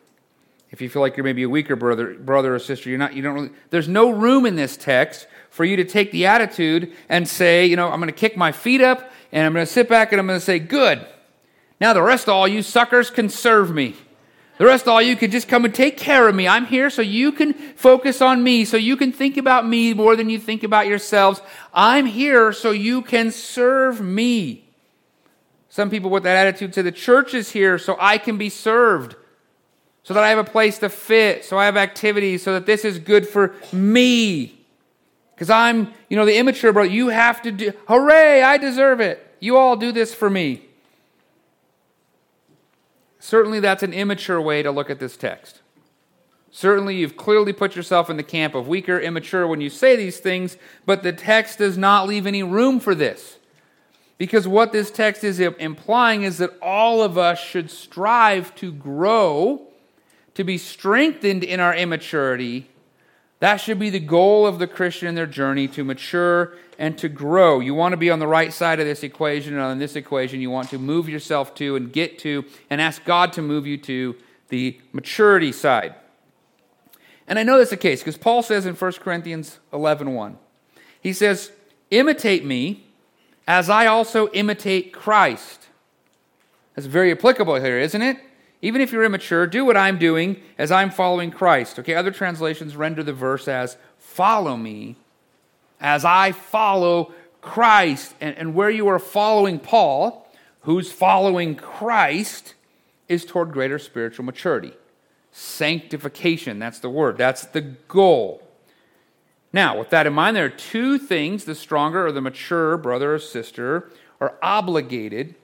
if 0.74 0.82
you 0.82 0.90
feel 0.90 1.04
like 1.04 1.16
you're 1.16 1.24
maybe 1.24 1.44
a 1.44 1.50
weaker 1.50 1.76
brother, 1.76 2.16
brother 2.16 2.56
or 2.56 2.58
sister, 2.58 2.90
you're 2.90 2.98
not, 2.98 3.14
you 3.14 3.22
don't 3.22 3.36
really, 3.36 3.52
there's 3.70 3.88
no 3.88 4.10
room 4.10 4.48
in 4.48 4.56
this 4.56 4.76
text 4.76 5.28
for 5.52 5.64
you 5.64 5.76
to 5.76 5.86
take 5.86 6.12
the 6.12 6.26
attitude 6.26 6.92
and 7.08 7.28
say, 7.28 7.68
you 7.68 7.76
know, 7.76 7.92
I'm 7.92 8.00
going 8.00 8.08
to 8.08 8.12
kick 8.12 8.36
my 8.36 8.52
feet 8.52 8.82
up 8.82 9.12
and 9.32 9.46
I'm 9.46 9.54
going 9.54 9.68
to 9.68 9.72
sit 9.72 9.88
back 9.88 10.12
and 10.12 10.20
I'm 10.20 10.26
going 10.26 10.40
to 10.40 10.44
say, 10.44 10.58
good. 10.58 11.06
Now 11.80 11.94
the 11.94 12.02
rest 12.02 12.24
of 12.24 12.34
all 12.34 12.48
you 12.48 12.64
suckers 12.64 13.12
can 13.12 13.30
serve 13.30 13.72
me. 13.72 13.96
The 14.58 14.66
rest 14.66 14.86
of 14.86 14.90
all 14.90 15.02
you 15.02 15.16
can 15.16 15.30
just 15.30 15.48
come 15.48 15.64
and 15.64 15.76
take 15.76 15.96
care 15.96 16.28
of 16.28 16.34
me. 16.34 16.48
I'm 16.48 16.66
here 16.66 16.90
so 16.90 17.04
you 17.04 17.32
can 17.32 17.54
focus 17.54 18.20
on 18.20 18.44
me, 18.44 18.66
so 18.66 18.76
you 18.76 18.98
can 18.98 19.12
think 19.12 19.38
about 19.38 19.68
me 19.68 19.94
more 19.94 20.16
than 20.16 20.28
you 20.32 20.40
think 20.40 20.64
about 20.64 20.88
yourselves. 20.88 21.40
I'm 21.72 22.08
here 22.08 22.52
so 22.52 22.72
you 22.72 23.04
can 23.04 23.30
serve 23.30 24.02
me. 24.02 24.68
Some 25.70 25.92
people 25.92 26.10
with 26.10 26.24
that 26.24 26.48
attitude 26.48 26.74
say 26.74 26.82
the 26.82 26.92
church 26.92 27.36
is 27.36 27.52
here 27.52 27.78
so 27.78 27.96
I 28.00 28.18
can 28.18 28.40
be 28.40 28.50
served, 28.50 29.16
so 30.04 30.14
that 30.14 30.24
I 30.24 30.30
have 30.30 30.38
a 30.38 30.44
place 30.44 30.80
to 30.80 30.90
fit, 30.90 31.46
so 31.46 31.58
I 31.58 31.66
have 31.66 31.78
activities, 31.78 32.44
so 32.44 32.54
that 32.54 32.66
this 32.66 32.84
is 32.84 33.00
good 33.00 33.28
for 33.28 33.56
me. 33.72 34.60
because 35.36 35.50
I'm, 35.50 35.94
you 36.10 36.18
know, 36.18 36.26
the 36.26 36.38
immature 36.38 36.72
brother. 36.72 36.90
You 36.90 37.10
have 37.10 37.42
to 37.42 37.52
do, 37.52 37.74
hooray, 37.88 38.44
I 38.44 38.58
deserve 38.58 39.00
it. 39.00 39.26
You 39.40 39.58
all 39.58 39.76
do 39.76 39.92
this 39.92 40.14
for 40.14 40.30
me. 40.30 40.62
Certainly, 43.20 43.62
that's 43.62 43.84
an 43.84 43.94
immature 43.94 44.40
way 44.42 44.62
to 44.64 44.72
look 44.72 44.90
at 44.90 45.00
this 45.00 45.18
text. 45.18 45.62
Certainly, 46.52 46.98
you've 46.98 47.18
clearly 47.18 47.52
put 47.52 47.76
yourself 47.76 48.10
in 48.10 48.18
the 48.18 48.24
camp 48.24 48.54
of 48.54 48.68
weaker, 48.68 49.00
immature 49.00 49.48
when 49.48 49.60
you 49.60 49.70
say 49.70 49.96
these 49.96 50.20
things, 50.20 50.58
but 50.86 51.02
the 51.02 51.14
text 51.14 51.58
does 51.58 51.78
not 51.78 52.08
leave 52.08 52.28
any 52.28 52.44
room 52.44 52.80
for 52.80 52.94
this. 52.94 53.38
Because 54.18 54.48
what 54.48 54.72
this 54.72 54.92
text 54.92 55.24
is 55.24 55.40
implying 55.40 56.24
is 56.24 56.38
that 56.38 56.52
all 56.62 57.02
of 57.02 57.18
us 57.18 57.40
should 57.40 57.72
strive 57.72 58.54
to 58.56 58.72
grow, 58.72 59.68
to 60.36 60.44
be 60.44 60.58
strengthened 60.58 61.44
in 61.44 61.60
our 61.60 61.76
immaturity. 61.76 62.70
That 63.40 63.58
should 63.58 63.80
be 63.80 63.90
the 63.90 64.00
goal 64.00 64.48
of 64.48 64.60
the 64.60 64.68
Christian 64.68 65.08
in 65.08 65.16
their 65.16 65.28
journey 65.28 65.68
to 65.70 65.84
mature 65.84 66.54
and 66.80 66.98
to 66.98 67.10
grow. 67.10 67.60
You 67.60 67.74
want 67.74 67.94
to 67.94 67.98
be 67.98 68.10
on 68.10 68.20
the 68.20 68.28
right 68.28 68.52
side 68.52 68.80
of 68.80 68.86
this 68.86 69.04
equation, 69.04 69.54
and 69.54 69.62
on 69.62 69.80
this 69.80 69.96
equation, 69.96 70.42
you 70.42 70.50
want 70.50 70.70
to 70.70 70.78
move 70.78 71.08
yourself 71.10 71.54
to 71.56 71.76
and 71.76 71.92
get 71.92 72.18
to 72.20 72.46
and 72.70 72.82
ask 72.82 73.04
God 73.06 73.34
to 73.34 73.42
move 73.42 73.68
you 73.68 73.78
to 73.80 74.16
the 74.50 74.80
maturity 74.92 75.52
side. 75.52 75.96
And 77.28 77.40
I 77.40 77.44
know 77.44 77.58
that's 77.58 77.70
the 77.70 77.78
case 77.78 78.02
because 78.02 78.18
Paul 78.18 78.44
says 78.44 78.66
in 78.66 78.76
1 78.76 78.92
Corinthians 78.94 79.60
11 79.72 80.14
1, 80.14 80.38
he 81.02 81.14
says, 81.14 81.52
Imitate 81.90 82.44
me 82.44 82.86
as 83.48 83.70
I 83.70 83.86
also 83.86 84.30
imitate 84.30 84.94
Christ. 84.94 85.68
That's 86.76 86.88
very 86.88 87.12
applicable 87.12 87.56
here, 87.56 87.78
isn't 87.80 88.02
it? 88.02 88.18
Even 88.64 88.80
if 88.80 88.94
you're 88.94 89.04
immature, 89.04 89.46
do 89.46 89.66
what 89.66 89.76
I'm 89.76 90.00
doing 90.00 90.42
as 90.58 90.72
I'm 90.72 90.90
following 90.90 91.32
Christ. 91.32 91.80
Okay, 91.80 91.96
other 91.96 92.12
translations 92.12 92.78
render 92.78 93.04
the 93.04 93.12
verse 93.12 93.50
as 93.50 93.76
follow 93.98 94.56
me 94.56 94.96
as 95.82 96.06
I 96.06 96.32
follow 96.32 97.12
Christ. 97.42 98.16
And, 98.22 98.38
and 98.38 98.56
where 98.56 98.70
you 98.70 98.88
are 98.88 99.00
following 99.00 99.60
Paul, 99.60 100.32
who's 100.62 100.94
following 100.94 101.56
Christ, 101.56 102.54
is 103.10 103.26
toward 103.26 103.52
greater 103.52 103.78
spiritual 103.78 104.24
maturity. 104.24 104.72
Sanctification, 105.34 106.58
that's 106.58 106.80
the 106.80 106.90
word, 106.90 107.18
that's 107.18 107.46
the 107.46 107.62
goal. 107.62 108.48
Now, 109.52 109.78
with 109.78 109.90
that 109.90 110.08
in 110.08 110.14
mind, 110.14 110.38
there 110.38 110.46
are 110.46 110.50
two 110.50 110.98
things 110.98 111.44
the 111.44 111.54
stronger 111.54 112.08
or 112.08 112.14
the 112.14 112.22
mature 112.22 112.78
brother 112.78 113.16
or 113.16 113.20
sister 113.20 113.92
are 114.22 114.38
obligated 114.42 115.36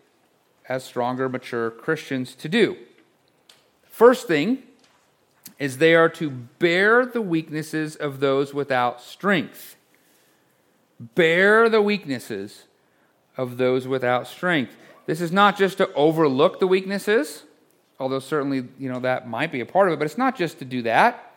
as 0.69 0.85
stronger, 0.85 1.27
mature 1.27 1.69
Christians 1.69 2.33
to 2.35 2.47
do. 2.47 2.77
First 3.99 4.27
thing 4.27 4.63
is 5.59 5.77
they 5.77 5.93
are 5.93 6.07
to 6.07 6.29
bear 6.29 7.05
the 7.05 7.19
weaknesses 7.19 7.97
of 7.97 8.21
those 8.21 8.53
without 8.53 9.01
strength. 9.01 9.75
Bear 11.15 11.67
the 11.67 11.81
weaknesses 11.81 12.63
of 13.35 13.57
those 13.57 13.89
without 13.89 14.25
strength. 14.25 14.77
This 15.05 15.19
is 15.19 15.33
not 15.33 15.57
just 15.57 15.79
to 15.79 15.93
overlook 15.95 16.61
the 16.61 16.65
weaknesses, 16.65 17.43
although 17.99 18.19
certainly, 18.19 18.69
you 18.77 18.89
know, 18.89 19.01
that 19.01 19.27
might 19.27 19.51
be 19.51 19.59
a 19.59 19.65
part 19.65 19.89
of 19.89 19.95
it, 19.95 19.99
but 19.99 20.05
it's 20.05 20.17
not 20.17 20.37
just 20.37 20.59
to 20.59 20.65
do 20.65 20.81
that. 20.83 21.33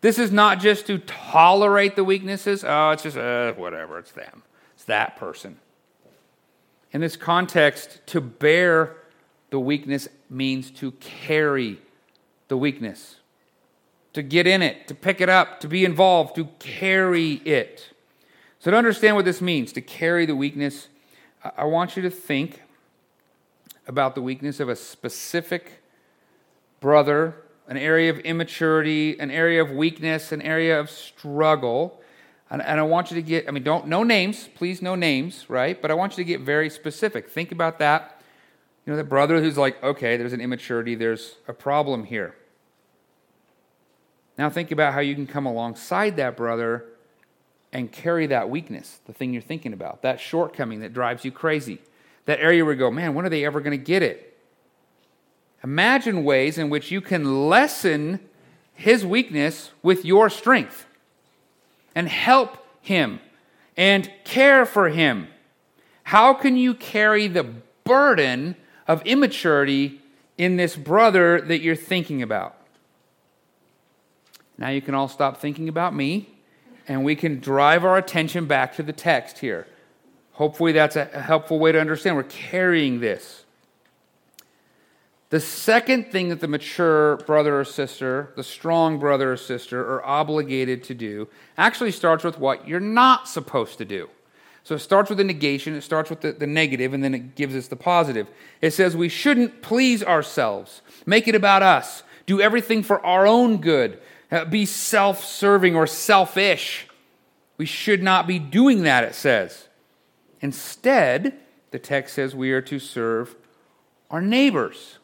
This 0.00 0.20
is 0.20 0.30
not 0.30 0.60
just 0.60 0.86
to 0.86 0.98
tolerate 0.98 1.96
the 1.96 2.04
weaknesses. 2.04 2.62
Oh, 2.64 2.90
it's 2.90 3.02
just, 3.02 3.16
uh, 3.16 3.54
whatever, 3.54 3.98
it's 3.98 4.12
them. 4.12 4.44
It's 4.76 4.84
that 4.84 5.16
person. 5.16 5.58
In 6.92 7.00
this 7.00 7.16
context, 7.16 7.98
to 8.06 8.20
bear 8.20 8.96
the 9.50 9.60
weakness 9.60 10.08
means 10.28 10.70
to 10.72 10.92
carry 10.92 11.80
the 12.48 12.56
weakness, 12.56 13.16
to 14.12 14.22
get 14.22 14.46
in 14.46 14.62
it, 14.62 14.88
to 14.88 14.94
pick 14.94 15.20
it 15.20 15.28
up, 15.28 15.60
to 15.60 15.68
be 15.68 15.84
involved, 15.84 16.34
to 16.36 16.46
carry 16.58 17.34
it. 17.44 17.88
So, 18.58 18.70
to 18.70 18.76
understand 18.76 19.16
what 19.16 19.24
this 19.24 19.40
means, 19.40 19.72
to 19.72 19.80
carry 19.80 20.26
the 20.26 20.36
weakness, 20.36 20.88
I 21.56 21.64
want 21.64 21.96
you 21.96 22.02
to 22.02 22.10
think 22.10 22.62
about 23.86 24.14
the 24.14 24.22
weakness 24.22 24.60
of 24.60 24.68
a 24.68 24.76
specific 24.76 25.82
brother 26.80 27.34
an 27.70 27.76
area 27.76 28.10
of 28.10 28.18
immaturity, 28.18 29.18
an 29.20 29.30
area 29.30 29.62
of 29.62 29.70
weakness, 29.70 30.32
an 30.32 30.42
area 30.42 30.78
of 30.78 30.90
struggle. 30.90 32.00
And, 32.50 32.60
and 32.60 32.80
I 32.80 32.82
want 32.82 33.12
you 33.12 33.14
to 33.14 33.22
get, 33.22 33.46
I 33.46 33.52
mean, 33.52 33.62
don't, 33.62 33.86
no 33.86 34.02
names, 34.02 34.48
please, 34.56 34.82
no 34.82 34.96
names, 34.96 35.48
right? 35.48 35.80
But 35.80 35.92
I 35.92 35.94
want 35.94 36.18
you 36.18 36.24
to 36.24 36.28
get 36.28 36.40
very 36.40 36.68
specific. 36.68 37.30
Think 37.30 37.52
about 37.52 37.78
that. 37.78 38.19
You 38.86 38.92
know, 38.92 38.96
the 38.96 39.04
brother 39.04 39.40
who's 39.40 39.58
like, 39.58 39.82
okay, 39.82 40.16
there's 40.16 40.32
an 40.32 40.40
immaturity, 40.40 40.94
there's 40.94 41.36
a 41.46 41.52
problem 41.52 42.04
here. 42.04 42.34
Now 44.38 44.48
think 44.48 44.70
about 44.70 44.94
how 44.94 45.00
you 45.00 45.14
can 45.14 45.26
come 45.26 45.46
alongside 45.46 46.16
that 46.16 46.36
brother 46.36 46.86
and 47.72 47.92
carry 47.92 48.26
that 48.26 48.48
weakness, 48.48 49.00
the 49.06 49.12
thing 49.12 49.32
you're 49.32 49.42
thinking 49.42 49.72
about, 49.72 50.02
that 50.02 50.18
shortcoming 50.18 50.80
that 50.80 50.92
drives 50.92 51.24
you 51.24 51.30
crazy, 51.30 51.78
that 52.24 52.40
area 52.40 52.64
where 52.64 52.72
you 52.72 52.78
go, 52.78 52.90
man, 52.90 53.14
when 53.14 53.26
are 53.26 53.28
they 53.28 53.44
ever 53.44 53.60
going 53.60 53.78
to 53.78 53.84
get 53.84 54.02
it? 54.02 54.38
Imagine 55.62 56.24
ways 56.24 56.56
in 56.56 56.70
which 56.70 56.90
you 56.90 57.00
can 57.00 57.48
lessen 57.48 58.20
his 58.72 59.04
weakness 59.04 59.70
with 59.82 60.04
your 60.04 60.30
strength 60.30 60.86
and 61.94 62.08
help 62.08 62.66
him 62.80 63.20
and 63.76 64.10
care 64.24 64.64
for 64.64 64.88
him. 64.88 65.28
How 66.04 66.32
can 66.32 66.56
you 66.56 66.74
carry 66.74 67.28
the 67.28 67.44
burden 67.84 68.56
of 68.90 69.06
immaturity 69.06 70.00
in 70.36 70.56
this 70.56 70.74
brother 70.74 71.40
that 71.40 71.60
you're 71.60 71.76
thinking 71.76 72.22
about? 72.22 72.56
Now 74.58 74.70
you 74.70 74.82
can 74.82 74.96
all 74.96 75.06
stop 75.06 75.40
thinking 75.40 75.68
about 75.68 75.94
me 75.94 76.28
and 76.88 77.04
we 77.04 77.14
can 77.14 77.38
drive 77.38 77.84
our 77.84 77.96
attention 77.96 78.46
back 78.46 78.74
to 78.74 78.82
the 78.82 78.92
text 78.92 79.38
here. 79.38 79.68
Hopefully, 80.32 80.72
that's 80.72 80.96
a 80.96 81.04
helpful 81.04 81.60
way 81.60 81.70
to 81.70 81.80
understand. 81.80 82.16
We're 82.16 82.24
carrying 82.24 82.98
this. 82.98 83.44
The 85.28 85.38
second 85.38 86.10
thing 86.10 86.30
that 86.30 86.40
the 86.40 86.48
mature 86.48 87.18
brother 87.18 87.60
or 87.60 87.64
sister, 87.64 88.32
the 88.34 88.42
strong 88.42 88.98
brother 88.98 89.32
or 89.32 89.36
sister, 89.36 89.82
are 89.82 90.04
obligated 90.04 90.82
to 90.84 90.94
do 90.94 91.28
actually 91.56 91.92
starts 91.92 92.24
with 92.24 92.40
what 92.40 92.66
you're 92.66 92.80
not 92.80 93.28
supposed 93.28 93.78
to 93.78 93.84
do. 93.84 94.10
So 94.62 94.74
it 94.74 94.80
starts 94.80 95.08
with 95.08 95.18
the 95.18 95.24
negation, 95.24 95.74
it 95.74 95.82
starts 95.82 96.10
with 96.10 96.20
the, 96.20 96.32
the 96.32 96.46
negative, 96.46 96.92
and 96.94 97.02
then 97.02 97.14
it 97.14 97.34
gives 97.34 97.56
us 97.56 97.68
the 97.68 97.76
positive. 97.76 98.28
It 98.60 98.72
says 98.72 98.96
we 98.96 99.08
shouldn't 99.08 99.62
please 99.62 100.02
ourselves, 100.02 100.82
make 101.06 101.26
it 101.26 101.34
about 101.34 101.62
us, 101.62 102.02
do 102.26 102.40
everything 102.40 102.82
for 102.82 103.04
our 103.04 103.26
own 103.26 103.58
good, 103.58 103.98
uh, 104.30 104.44
be 104.44 104.66
self 104.66 105.24
serving 105.24 105.74
or 105.74 105.86
selfish. 105.86 106.86
We 107.56 107.66
should 107.66 108.02
not 108.02 108.26
be 108.26 108.38
doing 108.38 108.84
that, 108.84 109.04
it 109.04 109.14
says. 109.14 109.68
Instead, 110.40 111.34
the 111.70 111.78
text 111.78 112.14
says 112.14 112.34
we 112.34 112.52
are 112.52 112.62
to 112.62 112.78
serve 112.78 113.34
our 114.10 114.20
neighbors. 114.20 114.98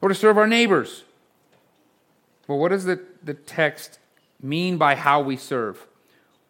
Or 0.00 0.08
to 0.08 0.14
serve 0.14 0.38
our 0.38 0.46
neighbors. 0.46 1.04
Well, 2.46 2.58
what 2.58 2.70
does 2.70 2.84
the, 2.84 3.00
the 3.22 3.34
text 3.34 3.98
mean 4.40 4.78
by 4.78 4.94
how 4.94 5.20
we 5.20 5.36
serve? 5.36 5.86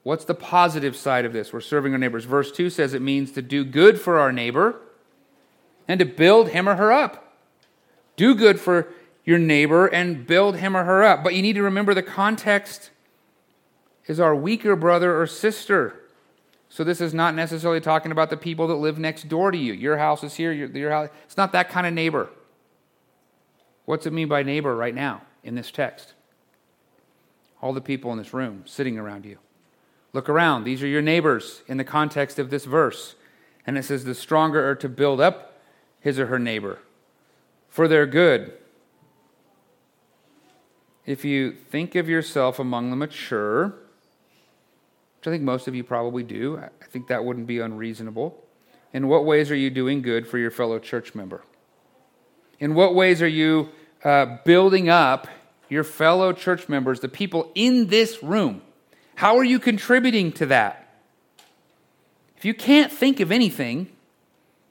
What's 0.03 0.25
the 0.25 0.35
positive 0.35 0.97
side 0.97 1.25
of 1.25 1.33
this? 1.33 1.53
We're 1.53 1.61
serving 1.61 1.93
our 1.93 1.99
neighbors. 1.99 2.25
Verse 2.25 2.51
2 2.51 2.71
says 2.71 2.95
it 2.95 3.03
means 3.03 3.33
to 3.33 3.43
do 3.43 3.65
good 3.65 4.01
for 4.01 4.19
our 4.19 4.33
neighbor 4.33 4.81
and 5.87 6.01
to 6.01 6.07
build 6.07 6.51
him 6.51 6.69
or 6.69 6.77
her 6.77 6.93
up. 6.93 7.37
Do 8.17 8.35
good 8.35 8.59
for 8.59 8.89
your 9.25 9.39
neighbor 9.39 9.87
and 9.87 10.27
build 10.27 10.57
him 10.57 10.77
or 10.77 10.85
her 10.85 11.03
up. 11.03 11.23
But 11.23 11.35
you 11.35 11.43
need 11.43 11.55
to 11.55 11.63
remember 11.63 11.95
the 11.95 12.03
context 12.03 12.91
is 14.07 14.19
our 14.19 14.35
weaker 14.35 14.75
brother 14.75 15.21
or 15.21 15.27
sister. 15.27 16.01
So 16.69 16.85
this 16.85 17.01
is 17.01 17.13
not 17.13 17.35
necessarily 17.35 17.81
talking 17.81 18.13
about 18.13 18.31
the 18.31 18.37
people 18.37 18.69
that 18.69 18.77
live 18.77 18.99
next 18.99 19.29
door 19.29 19.51
to 19.51 19.59
you. 19.59 19.73
Your 19.73 19.99
house 19.99 20.25
is 20.25 20.35
here, 20.35 20.53
your, 20.53 20.69
your 20.69 20.91
house. 20.91 21.11
It's 21.25 21.37
not 21.37 21.53
that 21.53 21.69
kind 21.69 21.87
of 21.87 21.93
neighbor. 21.93 22.31
What's 23.85 24.07
it 24.07 24.13
mean 24.13 24.29
by 24.29 24.43
neighbor 24.43 24.75
right 24.75 24.95
now 24.95 25.23
in 25.43 25.57
this 25.57 25.71
text? 25.71 26.15
All 27.61 27.73
the 27.73 27.81
people 27.81 28.13
in 28.13 28.19
this 28.19 28.33
room 28.33 28.63
sitting 28.67 28.99
around 28.99 29.27
you. 29.27 29.39
Look 30.13 30.29
around. 30.29 30.65
These 30.65 30.83
are 30.83 30.89
your 30.89 31.03
neighbors 31.03 31.63
in 31.69 31.77
the 31.77 31.85
context 31.85 32.39
of 32.39 32.51
this 32.51 32.65
verse. 32.65 33.15
And 33.67 33.79
it 33.79 33.85
says, 33.85 34.05
the 34.05 34.15
stronger 34.15 34.69
are 34.69 34.75
to 34.77 34.89
build 34.89 35.21
up 35.21 35.61
his 36.01 36.19
or 36.19 36.27
her 36.27 36.39
neighbor 36.39 36.79
for 37.69 37.87
their 37.87 38.07
good. 38.07 38.53
If 41.07 41.25
you 41.25 41.53
think 41.53 41.95
of 41.95 42.09
yourself 42.09 42.59
among 42.59 42.91
the 42.91 42.97
mature, 42.97 43.67
which 45.19 45.27
I 45.27 45.31
think 45.31 45.43
most 45.43 45.69
of 45.69 45.75
you 45.75 45.85
probably 45.85 46.23
do, 46.23 46.59
I 46.59 46.87
think 46.87 47.09
that 47.09 47.25
wouldn't 47.25 47.47
be 47.47 47.61
unreasonable. 47.61 48.43
In 48.93 49.07
what 49.07 49.25
ways 49.25 49.51
are 49.51 49.57
you 49.57 49.71
doing 49.71 50.03
good 50.03 50.27
for 50.27 50.39
your 50.39 50.51
fellow 50.51 50.79
church 50.79 51.15
member? 51.15 51.43
In 52.59 52.75
what 52.75 52.95
ways 52.95 53.23
are 53.23 53.29
you 53.29 53.69
uh, 54.03 54.39
building 54.45 54.89
up 54.89 55.29
your 55.69 55.85
fellow 55.85 56.33
church 56.33 56.69
members, 56.69 57.01
the 57.01 57.09
people 57.09 57.53
in 57.55 57.87
this 57.87 58.23
room? 58.23 58.63
How 59.21 59.37
are 59.37 59.45
you 59.45 59.59
contributing 59.59 60.33
to 60.33 60.47
that? 60.47 60.89
If 62.39 62.47
you 62.47 62.55
can't 62.55 62.91
think 62.91 63.21
of 63.21 63.31
anything, 63.31 63.91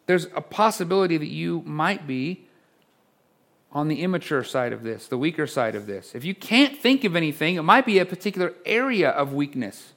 there's 0.08 0.26
a 0.36 0.42
possibility 0.42 1.18
that 1.18 1.28
you 1.28 1.62
might 1.68 2.08
be 2.08 2.48
on 3.72 3.90
the 3.90 4.02
immature 4.02 4.44
side 4.44 4.74
of 4.74 4.82
this, 4.82 5.08
the 5.08 5.20
weaker 5.20 5.46
side 5.46 5.76
of 5.76 5.86
this. 5.86 6.16
If 6.16 6.26
you 6.26 6.34
can't 6.34 6.76
think 6.76 7.04
of 7.04 7.16
anything, 7.16 7.58
it 7.58 7.62
might 7.62 7.86
be 7.86 8.00
a 8.00 8.08
particular 8.08 8.56
area 8.66 9.12
of 9.12 9.34
weakness. 9.34 9.94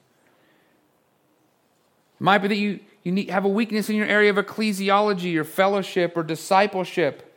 It 2.19 2.23
might 2.23 2.37
be 2.37 2.47
that 2.49 2.57
you, 2.57 2.79
you 3.01 3.11
need, 3.11 3.31
have 3.31 3.45
a 3.45 3.49
weakness 3.49 3.89
in 3.89 3.95
your 3.95 4.05
area 4.05 4.29
of 4.29 4.35
ecclesiology 4.35 5.35
or 5.35 5.45
fellowship 5.45 6.15
or 6.15 6.21
discipleship. 6.21 7.35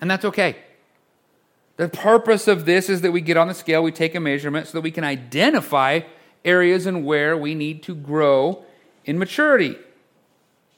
And 0.00 0.10
that's 0.10 0.24
okay. 0.24 0.56
The 1.78 1.88
purpose 1.88 2.48
of 2.48 2.64
this 2.64 2.90
is 2.90 3.02
that 3.02 3.12
we 3.12 3.20
get 3.20 3.36
on 3.36 3.46
the 3.46 3.54
scale, 3.54 3.82
we 3.82 3.92
take 3.92 4.16
a 4.16 4.20
measurement 4.20 4.66
so 4.66 4.72
that 4.72 4.80
we 4.82 4.90
can 4.90 5.04
identify 5.04 6.00
areas 6.44 6.86
and 6.86 7.04
where 7.04 7.36
we 7.36 7.54
need 7.54 7.84
to 7.84 7.94
grow 7.94 8.64
in 9.04 9.16
maturity. 9.16 9.76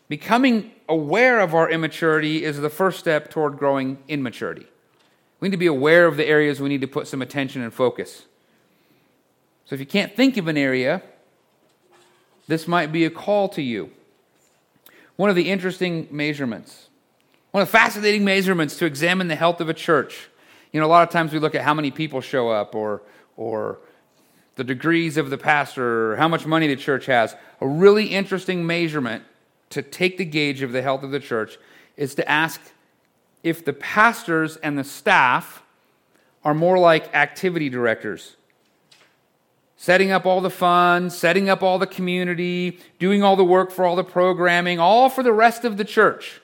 Becoming 0.08 0.72
aware 0.90 1.40
of 1.40 1.54
our 1.54 1.70
immaturity 1.70 2.44
is 2.44 2.58
the 2.58 2.68
first 2.68 2.98
step 2.98 3.30
toward 3.30 3.56
growing 3.56 3.98
in 4.08 4.22
maturity. 4.22 4.66
We 5.40 5.48
need 5.48 5.52
to 5.52 5.58
be 5.58 5.66
aware 5.66 6.06
of 6.06 6.18
the 6.18 6.26
areas 6.26 6.60
we 6.60 6.68
need 6.68 6.82
to 6.82 6.86
put 6.86 7.06
some 7.06 7.22
attention 7.22 7.62
and 7.62 7.72
focus. 7.72 8.26
So 9.64 9.74
if 9.74 9.80
you 9.80 9.86
can't 9.86 10.14
think 10.14 10.36
of 10.36 10.48
an 10.48 10.58
area, 10.58 11.00
this 12.46 12.68
might 12.68 12.92
be 12.92 13.06
a 13.06 13.10
call 13.10 13.48
to 13.50 13.62
you. 13.62 13.90
One 15.16 15.30
of 15.30 15.36
the 15.36 15.48
interesting 15.48 16.08
measurements, 16.10 16.88
one 17.52 17.62
of 17.62 17.68
the 17.68 17.72
fascinating 17.72 18.24
measurements 18.24 18.76
to 18.78 18.84
examine 18.84 19.28
the 19.28 19.36
health 19.36 19.60
of 19.62 19.68
a 19.68 19.74
church. 19.74 20.28
You 20.72 20.80
know, 20.80 20.86
a 20.86 20.88
lot 20.88 21.06
of 21.06 21.12
times 21.12 21.32
we 21.32 21.38
look 21.38 21.54
at 21.54 21.62
how 21.62 21.74
many 21.74 21.90
people 21.90 22.20
show 22.20 22.48
up 22.48 22.74
or, 22.74 23.02
or 23.36 23.78
the 24.56 24.64
degrees 24.64 25.16
of 25.16 25.30
the 25.30 25.38
pastor 25.38 26.12
or 26.12 26.16
how 26.16 26.28
much 26.28 26.46
money 26.46 26.68
the 26.68 26.76
church 26.76 27.06
has. 27.06 27.34
A 27.60 27.66
really 27.66 28.06
interesting 28.06 28.66
measurement 28.66 29.24
to 29.70 29.82
take 29.82 30.16
the 30.16 30.24
gauge 30.24 30.62
of 30.62 30.72
the 30.72 30.82
health 30.82 31.02
of 31.02 31.10
the 31.10 31.20
church 31.20 31.58
is 31.96 32.14
to 32.16 32.28
ask 32.28 32.60
if 33.42 33.64
the 33.64 33.72
pastors 33.72 34.56
and 34.58 34.78
the 34.78 34.84
staff 34.84 35.62
are 36.44 36.54
more 36.54 36.78
like 36.78 37.14
activity 37.14 37.68
directors 37.68 38.36
setting 39.80 40.10
up 40.10 40.26
all 40.26 40.42
the 40.42 40.50
funds, 40.50 41.16
setting 41.16 41.48
up 41.48 41.62
all 41.62 41.78
the 41.78 41.86
community, 41.86 42.78
doing 42.98 43.22
all 43.22 43.34
the 43.34 43.42
work 43.42 43.70
for 43.70 43.86
all 43.86 43.96
the 43.96 44.04
programming, 44.04 44.78
all 44.78 45.08
for 45.08 45.22
the 45.22 45.32
rest 45.32 45.64
of 45.64 45.78
the 45.78 45.84
church. 45.86 46.42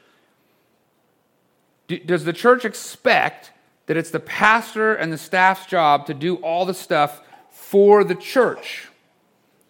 Does 1.86 2.24
the 2.24 2.32
church 2.32 2.64
expect 2.64 3.50
that 3.86 3.96
it's 3.96 4.10
the 4.10 4.20
pastor 4.20 4.94
and 4.94 5.12
the 5.12 5.18
staff's 5.18 5.66
job 5.66 6.06
to 6.06 6.14
do 6.14 6.36
all 6.36 6.64
the 6.64 6.74
stuff 6.74 7.20
for 7.50 8.04
the 8.04 8.14
church? 8.14 8.88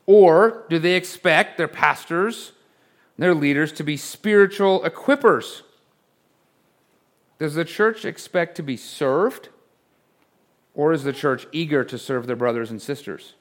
Or 0.07 0.65
do 0.69 0.79
they 0.79 0.95
expect 0.95 1.59
their 1.59 1.69
pastors, 1.69 2.53
their 3.19 3.35
leaders, 3.35 3.73
to 3.73 3.83
be 3.83 3.97
spiritual 3.97 4.81
equippers? 4.83 5.63
Does 7.39 7.55
the 7.55 7.65
church 7.65 8.05
expect 8.05 8.57
to 8.57 8.63
be 8.63 8.77
served? 8.77 9.51
Or 10.75 10.93
is 10.93 11.05
the 11.05 11.13
church 11.13 11.47
eager 11.53 11.85
to 11.85 11.99
serve 11.99 12.27
their 12.27 12.37
brothers 12.37 12.71
and 12.71 12.81
sisters? 12.81 13.35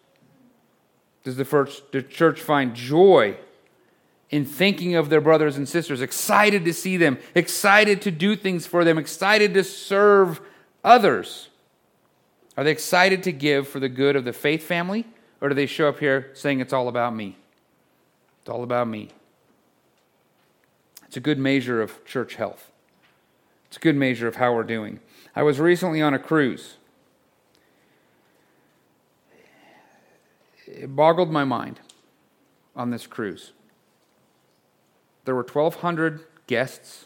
Does 1.24 1.38
the, 1.38 1.46
first, 1.46 1.92
the 1.92 2.02
church 2.02 2.42
find 2.42 2.76
joy 2.76 3.38
in 4.30 4.46
thinking 4.46 4.96
of 4.96 5.10
their 5.10 5.22
brothers 5.22 5.56
and 5.56 5.70
sisters, 5.70 6.02
excited 6.02 6.66
to 6.66 6.74
see 6.74 6.98
them, 6.98 7.18
excited 7.36 8.02
to 8.02 8.12
do 8.12 8.36
things 8.36 8.66
for 8.66 8.84
them, 8.84 8.98
excited 8.98 9.54
to 9.54 9.64
serve 9.64 10.42
others? 10.86 11.50
Are 12.56 12.64
they 12.64 12.72
excited 12.72 13.24
to 13.24 13.34
give 13.34 13.68
for 13.68 13.82
the 13.82 13.90
good 13.90 14.16
of 14.16 14.24
the 14.24 14.32
faith 14.32 14.64
family, 14.64 15.06
or 15.42 15.50
do 15.50 15.56
they 15.56 15.66
show 15.66 15.90
up 15.90 16.00
here 16.00 16.32
saying 16.34 16.62
it's 16.62 16.72
all 16.72 16.88
about 16.88 17.14
me? 17.14 17.38
It's 18.42 18.50
all 18.50 18.64
about 18.64 18.88
me. 18.88 19.10
It's 21.06 21.18
a 21.18 21.20
good 21.20 21.40
measure 21.40 21.82
of 21.82 22.06
church 22.06 22.36
health. 22.36 22.72
It's 23.68 23.78
a 23.78 23.82
good 23.82 23.96
measure 23.96 24.28
of 24.28 24.38
how 24.38 24.54
we're 24.54 24.64
doing. 24.64 25.02
I 25.36 25.44
was 25.44 25.60
recently 25.60 26.02
on 26.02 26.14
a 26.14 26.20
cruise. 26.20 26.78
it 30.68 30.96
boggled 30.96 31.32
my 31.32 31.44
mind 31.44 31.80
on 32.76 32.90
this 32.90 33.08
cruise. 33.08 33.52
There 35.24 35.36
were 35.36 35.44
1,200 35.44 36.22
guests. 36.48 37.05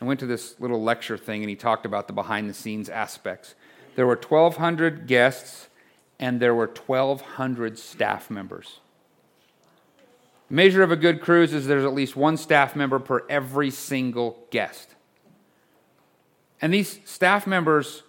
I 0.00 0.04
went 0.04 0.20
to 0.20 0.26
this 0.26 0.58
little 0.58 0.82
lecture 0.82 1.18
thing 1.18 1.42
and 1.42 1.50
he 1.50 1.56
talked 1.56 1.84
about 1.84 2.06
the 2.06 2.12
behind 2.12 2.48
the 2.48 2.54
scenes 2.54 2.88
aspects. 2.88 3.54
There 3.96 4.06
were 4.06 4.16
1,200 4.16 5.06
guests 5.06 5.68
and 6.18 6.40
there 6.40 6.54
were 6.54 6.66
1,200 6.66 7.78
staff 7.78 8.30
members. 8.30 8.80
The 10.48 10.54
measure 10.54 10.82
of 10.82 10.90
a 10.90 10.96
good 10.96 11.20
cruise 11.20 11.52
is 11.52 11.66
there's 11.66 11.84
at 11.84 11.94
least 11.94 12.16
one 12.16 12.36
staff 12.36 12.74
member 12.74 12.98
per 12.98 13.26
every 13.28 13.70
single 13.70 14.38
guest. 14.50 14.94
And 16.62 16.72
these 16.72 17.00
staff 17.04 17.46
members, 17.46 18.02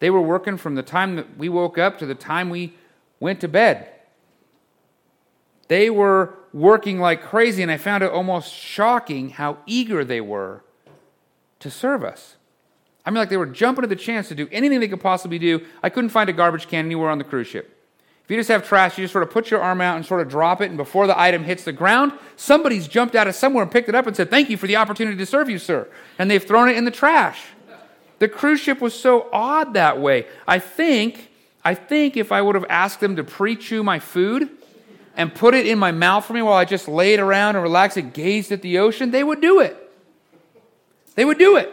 they 0.00 0.10
were 0.10 0.20
working 0.20 0.56
from 0.56 0.74
the 0.74 0.82
time 0.82 1.16
that 1.16 1.36
we 1.36 1.48
woke 1.48 1.78
up 1.78 1.98
to 1.98 2.06
the 2.06 2.14
time 2.14 2.50
we 2.50 2.74
went 3.18 3.40
to 3.40 3.48
bed. 3.48 3.88
They 5.68 5.90
were 5.90 6.34
working 6.52 7.00
like 7.00 7.22
crazy, 7.22 7.62
and 7.62 7.72
I 7.72 7.76
found 7.76 8.04
it 8.04 8.12
almost 8.12 8.52
shocking 8.52 9.30
how 9.30 9.58
eager 9.66 10.04
they 10.04 10.20
were 10.20 10.62
to 11.60 11.70
serve 11.70 12.04
us. 12.04 12.36
I 13.04 13.10
mean, 13.10 13.18
like 13.18 13.28
they 13.28 13.36
were 13.36 13.46
jumping 13.46 13.84
at 13.84 13.88
the 13.88 13.96
chance 13.96 14.28
to 14.28 14.34
do 14.34 14.48
anything 14.50 14.80
they 14.80 14.88
could 14.88 15.00
possibly 15.00 15.38
do. 15.38 15.64
I 15.82 15.90
couldn't 15.90 16.10
find 16.10 16.28
a 16.28 16.32
garbage 16.32 16.66
can 16.68 16.84
anywhere 16.84 17.10
on 17.10 17.18
the 17.18 17.24
cruise 17.24 17.46
ship. 17.46 17.72
If 18.24 18.30
you 18.32 18.36
just 18.36 18.48
have 18.48 18.66
trash, 18.66 18.98
you 18.98 19.04
just 19.04 19.12
sort 19.12 19.22
of 19.22 19.30
put 19.30 19.52
your 19.52 19.60
arm 19.60 19.80
out 19.80 19.94
and 19.94 20.04
sort 20.04 20.20
of 20.20 20.28
drop 20.28 20.60
it, 20.60 20.68
and 20.68 20.76
before 20.76 21.06
the 21.06 21.18
item 21.18 21.44
hits 21.44 21.62
the 21.62 21.72
ground, 21.72 22.12
somebody's 22.34 22.88
jumped 22.88 23.14
out 23.14 23.28
of 23.28 23.36
somewhere 23.36 23.62
and 23.62 23.70
picked 23.70 23.88
it 23.88 23.94
up 23.94 24.08
and 24.08 24.16
said, 24.16 24.30
Thank 24.30 24.50
you 24.50 24.56
for 24.56 24.66
the 24.66 24.74
opportunity 24.74 25.16
to 25.16 25.26
serve 25.26 25.48
you, 25.48 25.60
sir. 25.60 25.86
And 26.18 26.28
they've 26.28 26.42
thrown 26.42 26.68
it 26.68 26.76
in 26.76 26.84
the 26.84 26.90
trash. 26.90 27.44
The 28.18 28.28
cruise 28.28 28.58
ship 28.58 28.80
was 28.80 28.98
so 28.98 29.28
odd 29.32 29.74
that 29.74 30.00
way. 30.00 30.26
I 30.48 30.58
think, 30.58 31.30
I 31.64 31.74
think 31.74 32.16
if 32.16 32.32
I 32.32 32.42
would 32.42 32.56
have 32.56 32.66
asked 32.68 32.98
them 32.98 33.14
to 33.14 33.22
pre 33.22 33.54
chew 33.54 33.84
my 33.84 34.00
food, 34.00 34.50
and 35.16 35.34
put 35.34 35.54
it 35.54 35.66
in 35.66 35.78
my 35.78 35.92
mouth 35.92 36.24
for 36.24 36.34
me 36.34 36.42
while 36.42 36.54
I 36.54 36.64
just 36.64 36.88
laid 36.88 37.18
around 37.18 37.56
and 37.56 37.62
relaxed 37.62 37.96
and 37.96 38.12
gazed 38.12 38.52
at 38.52 38.62
the 38.62 38.78
ocean, 38.78 39.10
they 39.10 39.24
would 39.24 39.40
do 39.40 39.60
it. 39.60 39.85
They 41.16 41.24
would 41.24 41.38
do 41.38 41.56
it. 41.56 41.72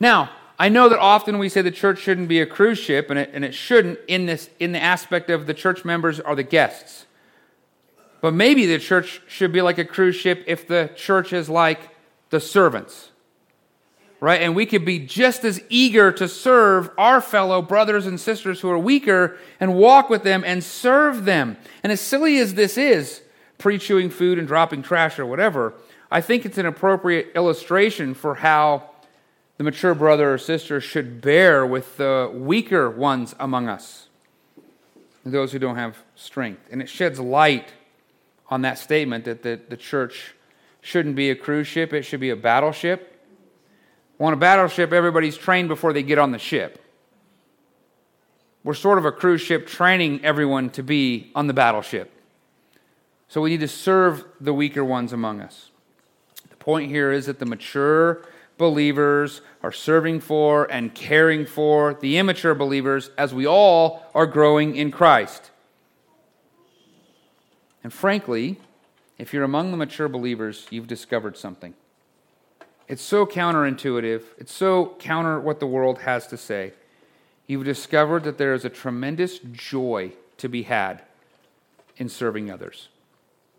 Now, 0.00 0.30
I 0.58 0.70
know 0.70 0.88
that 0.88 0.98
often 0.98 1.38
we 1.38 1.50
say 1.50 1.60
the 1.60 1.70
church 1.70 1.98
shouldn't 1.98 2.28
be 2.28 2.40
a 2.40 2.46
cruise 2.46 2.78
ship, 2.78 3.10
and 3.10 3.18
it, 3.18 3.30
and 3.34 3.44
it 3.44 3.54
shouldn't 3.54 3.98
in, 4.08 4.24
this, 4.24 4.48
in 4.58 4.72
the 4.72 4.82
aspect 4.82 5.28
of 5.28 5.46
the 5.46 5.54
church 5.54 5.84
members 5.84 6.18
are 6.18 6.34
the 6.34 6.42
guests. 6.42 7.04
But 8.22 8.32
maybe 8.32 8.64
the 8.64 8.78
church 8.78 9.20
should 9.28 9.52
be 9.52 9.60
like 9.60 9.76
a 9.76 9.84
cruise 9.84 10.16
ship 10.16 10.42
if 10.46 10.66
the 10.66 10.90
church 10.96 11.34
is 11.34 11.50
like 11.50 11.90
the 12.30 12.40
servants 12.40 13.10
right? 14.20 14.40
And 14.40 14.56
we 14.56 14.66
could 14.66 14.84
be 14.84 14.98
just 14.98 15.44
as 15.44 15.62
eager 15.68 16.10
to 16.12 16.28
serve 16.28 16.90
our 16.96 17.20
fellow 17.20 17.62
brothers 17.62 18.06
and 18.06 18.18
sisters 18.18 18.60
who 18.60 18.70
are 18.70 18.78
weaker 18.78 19.36
and 19.60 19.74
walk 19.74 20.08
with 20.08 20.22
them 20.22 20.42
and 20.44 20.62
serve 20.64 21.24
them. 21.24 21.56
And 21.82 21.92
as 21.92 22.00
silly 22.00 22.38
as 22.38 22.54
this 22.54 22.78
is, 22.78 23.22
pre 23.58 23.78
chewing 23.78 24.10
food 24.10 24.38
and 24.38 24.48
dropping 24.48 24.82
trash 24.82 25.18
or 25.18 25.26
whatever, 25.26 25.74
I 26.10 26.20
think 26.20 26.46
it's 26.46 26.58
an 26.58 26.66
appropriate 26.66 27.32
illustration 27.34 28.14
for 28.14 28.36
how 28.36 28.90
the 29.58 29.64
mature 29.64 29.94
brother 29.94 30.34
or 30.34 30.38
sister 30.38 30.80
should 30.80 31.20
bear 31.20 31.66
with 31.66 31.96
the 31.96 32.30
weaker 32.32 32.90
ones 32.90 33.34
among 33.40 33.68
us, 33.68 34.08
those 35.24 35.52
who 35.52 35.58
don't 35.58 35.76
have 35.76 35.96
strength. 36.14 36.68
And 36.70 36.80
it 36.80 36.88
sheds 36.88 37.18
light 37.18 37.72
on 38.48 38.62
that 38.62 38.78
statement 38.78 39.24
that 39.24 39.42
the, 39.42 39.60
the 39.68 39.76
church 39.76 40.34
shouldn't 40.80 41.16
be 41.16 41.30
a 41.30 41.34
cruise 41.34 41.66
ship, 41.66 41.92
it 41.92 42.02
should 42.02 42.20
be 42.20 42.30
a 42.30 42.36
battleship 42.36 43.16
on 44.24 44.32
a 44.32 44.36
battleship, 44.36 44.92
everybody's 44.92 45.36
trained 45.36 45.68
before 45.68 45.92
they 45.92 46.02
get 46.02 46.18
on 46.18 46.32
the 46.32 46.38
ship. 46.38 46.82
We're 48.64 48.74
sort 48.74 48.98
of 48.98 49.04
a 49.04 49.12
cruise 49.12 49.42
ship 49.42 49.66
training 49.66 50.24
everyone 50.24 50.70
to 50.70 50.82
be 50.82 51.30
on 51.34 51.46
the 51.46 51.52
battleship. 51.52 52.10
So 53.28 53.40
we 53.40 53.50
need 53.50 53.60
to 53.60 53.68
serve 53.68 54.24
the 54.40 54.54
weaker 54.54 54.84
ones 54.84 55.12
among 55.12 55.40
us. 55.40 55.70
Point 56.66 56.90
here 56.90 57.12
is 57.12 57.26
that 57.26 57.38
the 57.38 57.46
mature 57.46 58.26
believers 58.58 59.40
are 59.62 59.70
serving 59.70 60.18
for 60.18 60.64
and 60.64 60.92
caring 60.92 61.46
for 61.46 61.94
the 61.94 62.18
immature 62.18 62.56
believers 62.56 63.10
as 63.16 63.32
we 63.32 63.46
all 63.46 64.04
are 64.16 64.26
growing 64.26 64.74
in 64.74 64.90
Christ. 64.90 65.52
And 67.84 67.92
frankly, 67.92 68.58
if 69.16 69.32
you're 69.32 69.44
among 69.44 69.70
the 69.70 69.76
mature 69.76 70.08
believers, 70.08 70.66
you've 70.70 70.88
discovered 70.88 71.36
something. 71.36 71.72
It's 72.88 73.00
so 73.00 73.26
counterintuitive. 73.26 74.24
It's 74.36 74.52
so 74.52 74.96
counter 74.98 75.38
what 75.38 75.60
the 75.60 75.68
world 75.68 76.00
has 76.00 76.26
to 76.26 76.36
say. 76.36 76.72
You've 77.46 77.64
discovered 77.64 78.24
that 78.24 78.38
there 78.38 78.54
is 78.54 78.64
a 78.64 78.70
tremendous 78.70 79.38
joy 79.38 80.14
to 80.38 80.48
be 80.48 80.64
had 80.64 81.02
in 81.96 82.08
serving 82.08 82.50
others 82.50 82.88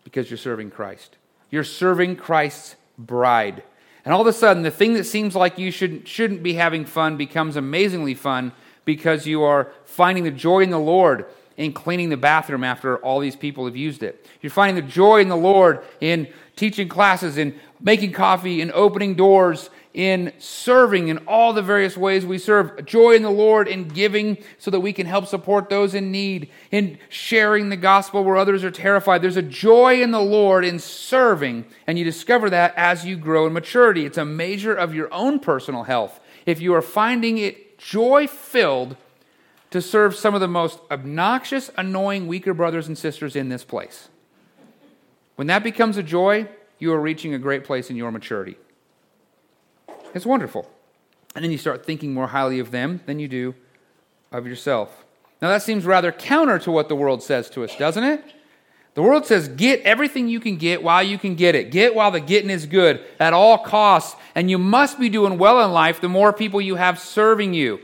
because 0.03 0.29
you're 0.29 0.37
serving 0.37 0.71
Christ. 0.71 1.15
You're 1.49 1.63
serving 1.63 2.17
Christ's 2.17 2.75
bride. 2.97 3.63
And 4.05 4.13
all 4.13 4.21
of 4.21 4.27
a 4.27 4.33
sudden, 4.33 4.63
the 4.63 4.71
thing 4.71 4.93
that 4.93 5.03
seems 5.03 5.35
like 5.35 5.57
you 5.57 5.71
shouldn't, 5.71 6.07
shouldn't 6.07 6.41
be 6.41 6.53
having 6.53 6.85
fun 6.85 7.17
becomes 7.17 7.55
amazingly 7.55 8.13
fun 8.13 8.53
because 8.85 9.27
you 9.27 9.43
are 9.43 9.71
finding 9.83 10.23
the 10.23 10.31
joy 10.31 10.61
in 10.61 10.69
the 10.69 10.79
Lord 10.79 11.25
in 11.57 11.73
cleaning 11.73 12.09
the 12.09 12.17
bathroom 12.17 12.63
after 12.63 12.97
all 12.99 13.19
these 13.19 13.35
people 13.35 13.65
have 13.65 13.75
used 13.75 14.03
it. 14.03 14.25
You're 14.41 14.51
finding 14.51 14.83
the 14.83 14.89
joy 14.89 15.21
in 15.21 15.27
the 15.27 15.35
Lord 15.35 15.83
in 15.99 16.27
teaching 16.55 16.87
classes, 16.87 17.37
in 17.37 17.59
making 17.81 18.13
coffee, 18.13 18.61
in 18.61 18.71
opening 18.73 19.15
doors, 19.15 19.69
in 19.97 20.31
serving 20.37 21.07
in 21.07 21.17
all 21.25 21.53
the 21.53 21.61
various 21.63 21.97
ways 21.97 22.23
we 22.23 22.37
serve. 22.37 22.85
Joy 22.85 23.15
in 23.15 23.23
the 23.23 23.31
Lord 23.31 23.67
in 23.67 23.87
giving 23.87 24.37
so 24.59 24.69
that 24.69 24.79
we 24.79 24.93
can 24.93 25.07
help 25.07 25.25
support 25.25 25.69
those 25.69 25.95
in 25.95 26.11
need, 26.11 26.51
in 26.69 26.99
sharing 27.09 27.69
the 27.69 27.77
gospel 27.77 28.23
where 28.23 28.37
others 28.37 28.63
are 28.63 28.69
terrified. 28.69 29.23
There's 29.23 29.37
a 29.37 29.41
joy 29.41 30.03
in 30.03 30.11
the 30.11 30.21
Lord 30.21 30.63
in 30.63 30.77
serving, 30.77 31.65
and 31.87 31.97
you 31.97 32.05
discover 32.05 32.47
that 32.51 32.75
as 32.77 33.07
you 33.07 33.17
grow 33.17 33.47
in 33.47 33.53
maturity. 33.53 34.05
It's 34.05 34.19
a 34.19 34.23
measure 34.23 34.75
of 34.75 34.93
your 34.93 35.11
own 35.11 35.39
personal 35.39 35.83
health. 35.83 36.19
If 36.45 36.61
you 36.61 36.75
are 36.75 36.83
finding 36.83 37.39
it 37.39 37.79
joy 37.79 38.27
filled 38.27 38.97
to 39.71 39.81
serve 39.81 40.15
some 40.15 40.35
of 40.35 40.41
the 40.41 40.47
most 40.47 40.79
obnoxious, 40.91 41.71
annoying, 41.75 42.27
weaker 42.27 42.53
brothers 42.53 42.87
and 42.87 42.95
sisters 42.95 43.35
in 43.35 43.49
this 43.49 43.63
place, 43.63 44.09
when 45.37 45.47
that 45.47 45.63
becomes 45.63 45.97
a 45.97 46.03
joy, 46.03 46.47
you 46.77 46.93
are 46.93 47.01
reaching 47.01 47.33
a 47.33 47.39
great 47.39 47.63
place 47.63 47.89
in 47.89 47.95
your 47.95 48.11
maturity. 48.11 48.57
It's 50.13 50.25
wonderful. 50.25 50.69
And 51.35 51.43
then 51.43 51.51
you 51.51 51.57
start 51.57 51.85
thinking 51.85 52.13
more 52.13 52.27
highly 52.27 52.59
of 52.59 52.71
them 52.71 53.01
than 53.05 53.19
you 53.19 53.27
do 53.27 53.55
of 54.31 54.47
yourself. 54.47 55.05
Now, 55.41 55.49
that 55.49 55.61
seems 55.61 55.85
rather 55.85 56.11
counter 56.11 56.57
to 56.59 56.71
what 56.71 56.89
the 56.89 56.95
world 56.95 57.21
says 57.21 57.49
to 57.51 57.63
us, 57.63 57.75
doesn't 57.75 58.03
it? 58.03 58.23
The 58.95 59.03
world 59.03 59.27
says, 59.27 59.47
get 59.47 59.81
everything 59.81 60.27
you 60.27 60.39
can 60.39 60.57
get 60.57 60.81
while 60.81 61.03
you 61.03 61.19
can 61.19 61.35
get 61.35 61.53
it. 61.53 61.69
Get 61.69 61.93
while 61.93 62.09
the 62.09 62.19
getting 62.19 62.49
is 62.49 62.65
good 62.65 63.05
at 63.19 63.33
all 63.33 63.59
costs. 63.59 64.19
And 64.33 64.49
you 64.49 64.57
must 64.57 64.99
be 64.99 65.09
doing 65.09 65.37
well 65.37 65.63
in 65.63 65.71
life 65.71 66.01
the 66.01 66.09
more 66.09 66.33
people 66.33 66.59
you 66.59 66.75
have 66.75 66.97
serving 66.97 67.53
you. 67.53 67.79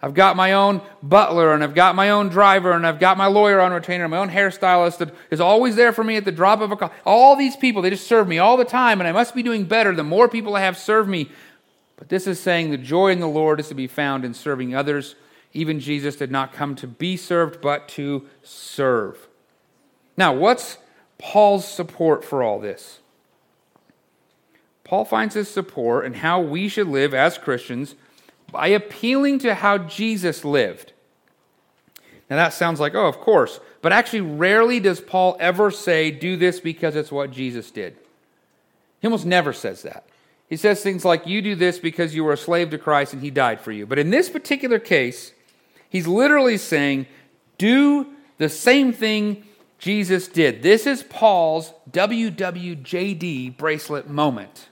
I've 0.00 0.14
got 0.14 0.36
my 0.36 0.52
own 0.52 0.82
butler, 1.02 1.52
and 1.52 1.64
I've 1.64 1.74
got 1.74 1.94
my 1.94 2.10
own 2.10 2.28
driver, 2.28 2.72
and 2.72 2.86
I've 2.86 3.00
got 3.00 3.18
my 3.18 3.26
lawyer 3.26 3.60
on 3.60 3.72
retainer, 3.72 4.08
my 4.08 4.18
own 4.18 4.30
hairstylist 4.30 4.98
that 4.98 5.14
is 5.30 5.40
always 5.40 5.74
there 5.74 5.92
for 5.92 6.04
me 6.04 6.16
at 6.16 6.24
the 6.24 6.32
drop 6.32 6.60
of 6.60 6.70
a 6.70 6.76
call. 6.76 6.92
All 7.04 7.34
these 7.34 7.56
people, 7.56 7.82
they 7.82 7.90
just 7.90 8.06
serve 8.06 8.28
me 8.28 8.38
all 8.38 8.56
the 8.56 8.64
time, 8.64 9.00
and 9.00 9.08
I 9.08 9.12
must 9.12 9.34
be 9.34 9.42
doing 9.42 9.64
better 9.64 9.94
the 9.94 10.04
more 10.04 10.28
people 10.28 10.54
I 10.54 10.60
have 10.60 10.78
serve 10.78 11.08
me. 11.08 11.30
But 11.96 12.08
this 12.08 12.26
is 12.26 12.38
saying 12.38 12.70
the 12.70 12.78
joy 12.78 13.12
in 13.12 13.20
the 13.20 13.26
Lord 13.26 13.58
is 13.58 13.68
to 13.68 13.74
be 13.74 13.86
found 13.86 14.24
in 14.24 14.34
serving 14.34 14.74
others. 14.74 15.14
Even 15.52 15.80
Jesus 15.80 16.16
did 16.16 16.30
not 16.30 16.52
come 16.52 16.74
to 16.76 16.86
be 16.86 17.16
served, 17.16 17.60
but 17.60 17.88
to 17.90 18.26
serve. 18.42 19.28
Now, 20.16 20.34
what's 20.34 20.78
Paul's 21.18 21.66
support 21.66 22.24
for 22.24 22.42
all 22.42 22.58
this? 22.58 23.00
Paul 24.84 25.04
finds 25.04 25.34
his 25.34 25.48
support 25.48 26.04
in 26.04 26.14
how 26.14 26.40
we 26.40 26.68
should 26.68 26.86
live 26.86 27.12
as 27.12 27.38
Christians 27.38 27.96
by 28.52 28.68
appealing 28.68 29.38
to 29.40 29.54
how 29.54 29.78
Jesus 29.78 30.44
lived. 30.44 30.92
Now, 32.28 32.36
that 32.36 32.52
sounds 32.52 32.78
like, 32.78 32.94
oh, 32.94 33.06
of 33.06 33.18
course. 33.18 33.58
But 33.82 33.92
actually, 33.92 34.20
rarely 34.20 34.80
does 34.80 35.00
Paul 35.00 35.36
ever 35.40 35.70
say, 35.70 36.10
do 36.10 36.36
this 36.36 36.60
because 36.60 36.96
it's 36.96 37.12
what 37.12 37.30
Jesus 37.30 37.70
did. 37.70 37.96
He 39.00 39.06
almost 39.06 39.26
never 39.26 39.52
says 39.52 39.82
that. 39.82 40.06
He 40.48 40.56
says 40.56 40.82
things 40.82 41.04
like, 41.04 41.26
You 41.26 41.42
do 41.42 41.54
this 41.54 41.78
because 41.78 42.14
you 42.14 42.24
were 42.24 42.32
a 42.32 42.38
slave 42.38 42.70
to 42.70 42.78
Christ 42.78 43.12
and 43.12 43.22
he 43.22 43.30
died 43.30 43.60
for 43.60 43.72
you. 43.72 43.86
But 43.86 43.98
in 43.98 44.10
this 44.10 44.28
particular 44.28 44.78
case, 44.78 45.32
he's 45.88 46.06
literally 46.06 46.58
saying, 46.58 47.06
Do 47.58 48.06
the 48.38 48.48
same 48.48 48.92
thing 48.92 49.44
Jesus 49.78 50.28
did. 50.28 50.62
This 50.62 50.86
is 50.86 51.02
Paul's 51.02 51.72
WWJD 51.90 53.56
bracelet 53.56 54.08
moment. 54.08 54.68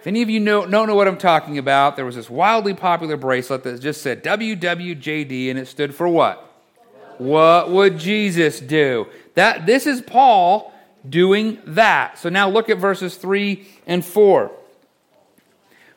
If 0.00 0.06
any 0.06 0.20
of 0.20 0.28
you 0.28 0.40
know, 0.40 0.66
don't 0.66 0.86
know 0.86 0.94
what 0.94 1.08
I'm 1.08 1.16
talking 1.16 1.56
about, 1.56 1.96
there 1.96 2.04
was 2.04 2.16
this 2.16 2.28
wildly 2.28 2.74
popular 2.74 3.16
bracelet 3.16 3.62
that 3.62 3.80
just 3.80 4.02
said 4.02 4.22
WWJD 4.22 5.48
and 5.50 5.58
it 5.58 5.66
stood 5.66 5.94
for 5.94 6.08
what? 6.08 6.50
What 7.18 7.70
would 7.70 7.98
Jesus 7.98 8.60
do? 8.60 9.06
That 9.34 9.66
this 9.66 9.86
is 9.86 10.02
Paul 10.02 10.74
doing 11.08 11.58
that. 11.64 12.18
So 12.18 12.28
now 12.28 12.48
look 12.50 12.68
at 12.68 12.78
verses 12.78 13.16
3 13.16 13.66
and 13.86 14.04
4. 14.04 14.50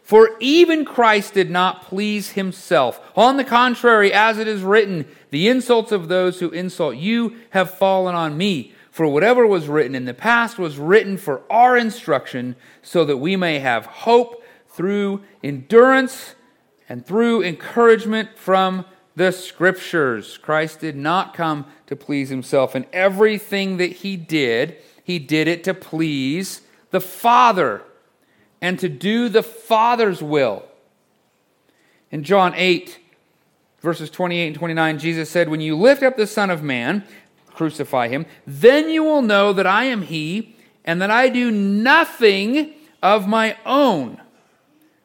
For 0.07 0.37
even 0.39 0.85
Christ 0.85 1.33
did 1.33 1.51
not 1.51 1.81
please 1.81 2.31
himself. 2.31 3.01
On 3.17 3.35
the 3.35 3.43
contrary, 3.43 4.13
as 4.13 4.37
it 4.37 4.47
is 4.47 4.61
written, 4.61 5.05
the 5.31 5.49
insults 5.49 5.91
of 5.91 6.07
those 6.07 6.39
who 6.39 6.49
insult 6.51 6.95
you 6.95 7.35
have 7.49 7.71
fallen 7.71 8.15
on 8.15 8.37
me. 8.37 8.71
For 8.89 9.05
whatever 9.05 9.45
was 9.45 9.67
written 9.67 9.95
in 9.95 10.05
the 10.05 10.13
past 10.13 10.57
was 10.57 10.77
written 10.77 11.17
for 11.17 11.41
our 11.51 11.75
instruction, 11.75 12.55
so 12.81 13.03
that 13.03 13.17
we 13.17 13.35
may 13.35 13.59
have 13.59 13.85
hope 13.85 14.41
through 14.69 15.23
endurance 15.43 16.35
and 16.87 17.05
through 17.05 17.43
encouragement 17.43 18.37
from 18.37 18.85
the 19.17 19.33
scriptures. 19.33 20.37
Christ 20.37 20.79
did 20.79 20.95
not 20.95 21.33
come 21.33 21.65
to 21.87 21.97
please 21.97 22.29
himself. 22.29 22.75
And 22.75 22.85
everything 22.93 23.75
that 23.75 23.91
he 23.91 24.15
did, 24.15 24.77
he 25.03 25.19
did 25.19 25.49
it 25.49 25.65
to 25.65 25.73
please 25.73 26.61
the 26.91 27.01
Father 27.01 27.83
and 28.61 28.79
to 28.79 28.89
do 28.89 29.29
the 29.29 29.43
Father's 29.43 30.21
will. 30.21 30.63
In 32.11 32.23
John 32.23 32.53
8, 32.55 32.99
verses 33.81 34.09
28 34.09 34.47
and 34.47 34.55
29, 34.55 34.99
Jesus 34.99 35.29
said, 35.29 35.49
When 35.49 35.61
you 35.61 35.75
lift 35.75 36.03
up 36.03 36.17
the 36.17 36.27
Son 36.27 36.49
of 36.49 36.63
Man, 36.63 37.03
crucify 37.47 38.07
him, 38.07 38.25
then 38.45 38.89
you 38.89 39.03
will 39.03 39.21
know 39.21 39.53
that 39.53 39.67
I 39.67 39.85
am 39.85 40.03
he, 40.03 40.55
and 40.85 41.01
that 41.01 41.11
I 41.11 41.27
do 41.29 41.51
nothing 41.51 42.73
of 43.03 43.27
my 43.27 43.57
own. 43.65 44.21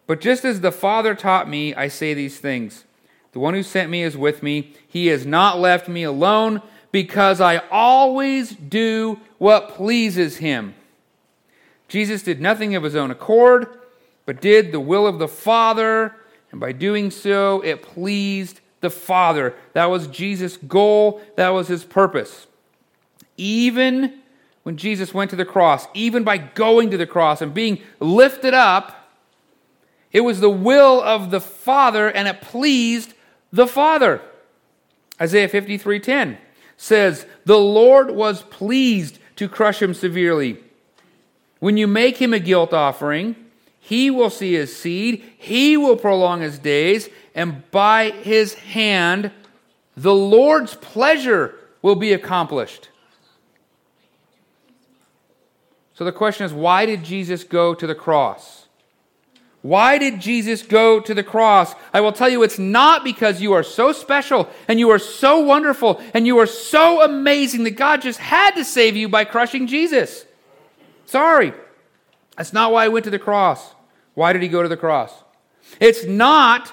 But 0.06 0.20
just 0.20 0.44
as 0.44 0.60
the 0.60 0.72
Father 0.72 1.14
taught 1.14 1.48
me, 1.48 1.74
I 1.74 1.88
say 1.88 2.14
these 2.14 2.38
things. 2.38 2.84
The 3.32 3.40
one 3.40 3.54
who 3.54 3.62
sent 3.62 3.90
me 3.90 4.02
is 4.02 4.16
with 4.16 4.42
me. 4.42 4.74
He 4.86 5.06
has 5.08 5.26
not 5.26 5.58
left 5.58 5.88
me 5.88 6.02
alone, 6.02 6.62
because 6.92 7.40
I 7.40 7.58
always 7.70 8.50
do 8.54 9.18
what 9.38 9.70
pleases 9.70 10.36
him. 10.36 10.74
Jesus 11.92 12.22
did 12.22 12.40
nothing 12.40 12.74
of 12.74 12.84
his 12.84 12.96
own 12.96 13.10
accord, 13.10 13.66
but 14.24 14.40
did 14.40 14.72
the 14.72 14.80
will 14.80 15.06
of 15.06 15.18
the 15.18 15.28
Father, 15.28 16.16
and 16.50 16.58
by 16.58 16.72
doing 16.72 17.10
so, 17.10 17.60
it 17.60 17.82
pleased 17.82 18.60
the 18.80 18.88
Father. 18.88 19.54
That 19.74 19.90
was 19.90 20.06
Jesus' 20.06 20.56
goal, 20.56 21.20
that 21.36 21.50
was 21.50 21.68
his 21.68 21.84
purpose. 21.84 22.46
Even 23.36 24.20
when 24.62 24.78
Jesus 24.78 25.12
went 25.12 25.28
to 25.32 25.36
the 25.36 25.44
cross, 25.44 25.86
even 25.92 26.24
by 26.24 26.38
going 26.38 26.90
to 26.92 26.96
the 26.96 27.06
cross 27.06 27.42
and 27.42 27.52
being 27.52 27.78
lifted 28.00 28.54
up, 28.54 29.10
it 30.12 30.22
was 30.22 30.40
the 30.40 30.48
will 30.48 30.98
of 31.02 31.30
the 31.30 31.42
Father 31.42 32.08
and 32.08 32.26
it 32.26 32.40
pleased 32.40 33.12
the 33.52 33.66
Father. 33.66 34.22
Isaiah 35.20 35.46
53:10 35.46 36.38
says, 36.78 37.26
"The 37.44 37.58
Lord 37.58 38.12
was 38.12 38.44
pleased 38.44 39.18
to 39.36 39.46
crush 39.46 39.82
him 39.82 39.92
severely." 39.92 40.58
When 41.62 41.76
you 41.76 41.86
make 41.86 42.16
him 42.16 42.34
a 42.34 42.40
guilt 42.40 42.72
offering, 42.72 43.36
he 43.78 44.10
will 44.10 44.30
see 44.30 44.54
his 44.54 44.76
seed, 44.76 45.22
he 45.38 45.76
will 45.76 45.94
prolong 45.94 46.40
his 46.40 46.58
days, 46.58 47.08
and 47.36 47.70
by 47.70 48.10
his 48.10 48.54
hand 48.54 49.30
the 49.96 50.12
Lord's 50.12 50.74
pleasure 50.74 51.54
will 51.80 51.94
be 51.94 52.12
accomplished. 52.12 52.88
So 55.94 56.04
the 56.04 56.10
question 56.10 56.44
is 56.46 56.52
why 56.52 56.84
did 56.84 57.04
Jesus 57.04 57.44
go 57.44 57.74
to 57.74 57.86
the 57.86 57.94
cross? 57.94 58.66
Why 59.60 59.98
did 59.98 60.18
Jesus 60.18 60.62
go 60.62 60.98
to 60.98 61.14
the 61.14 61.22
cross? 61.22 61.76
I 61.94 62.00
will 62.00 62.10
tell 62.10 62.28
you, 62.28 62.42
it's 62.42 62.58
not 62.58 63.04
because 63.04 63.40
you 63.40 63.52
are 63.52 63.62
so 63.62 63.92
special 63.92 64.48
and 64.66 64.80
you 64.80 64.90
are 64.90 64.98
so 64.98 65.38
wonderful 65.38 66.02
and 66.12 66.26
you 66.26 66.38
are 66.38 66.46
so 66.46 67.04
amazing 67.04 67.62
that 67.62 67.76
God 67.76 68.02
just 68.02 68.18
had 68.18 68.56
to 68.56 68.64
save 68.64 68.96
you 68.96 69.08
by 69.08 69.24
crushing 69.24 69.68
Jesus. 69.68 70.24
Sorry. 71.12 71.52
That's 72.38 72.54
not 72.54 72.72
why 72.72 72.84
he 72.84 72.88
went 72.88 73.04
to 73.04 73.10
the 73.10 73.18
cross. 73.18 73.74
Why 74.14 74.32
did 74.32 74.40
he 74.40 74.48
go 74.48 74.62
to 74.62 74.68
the 74.68 74.78
cross? 74.78 75.12
It's 75.78 76.06
not 76.06 76.72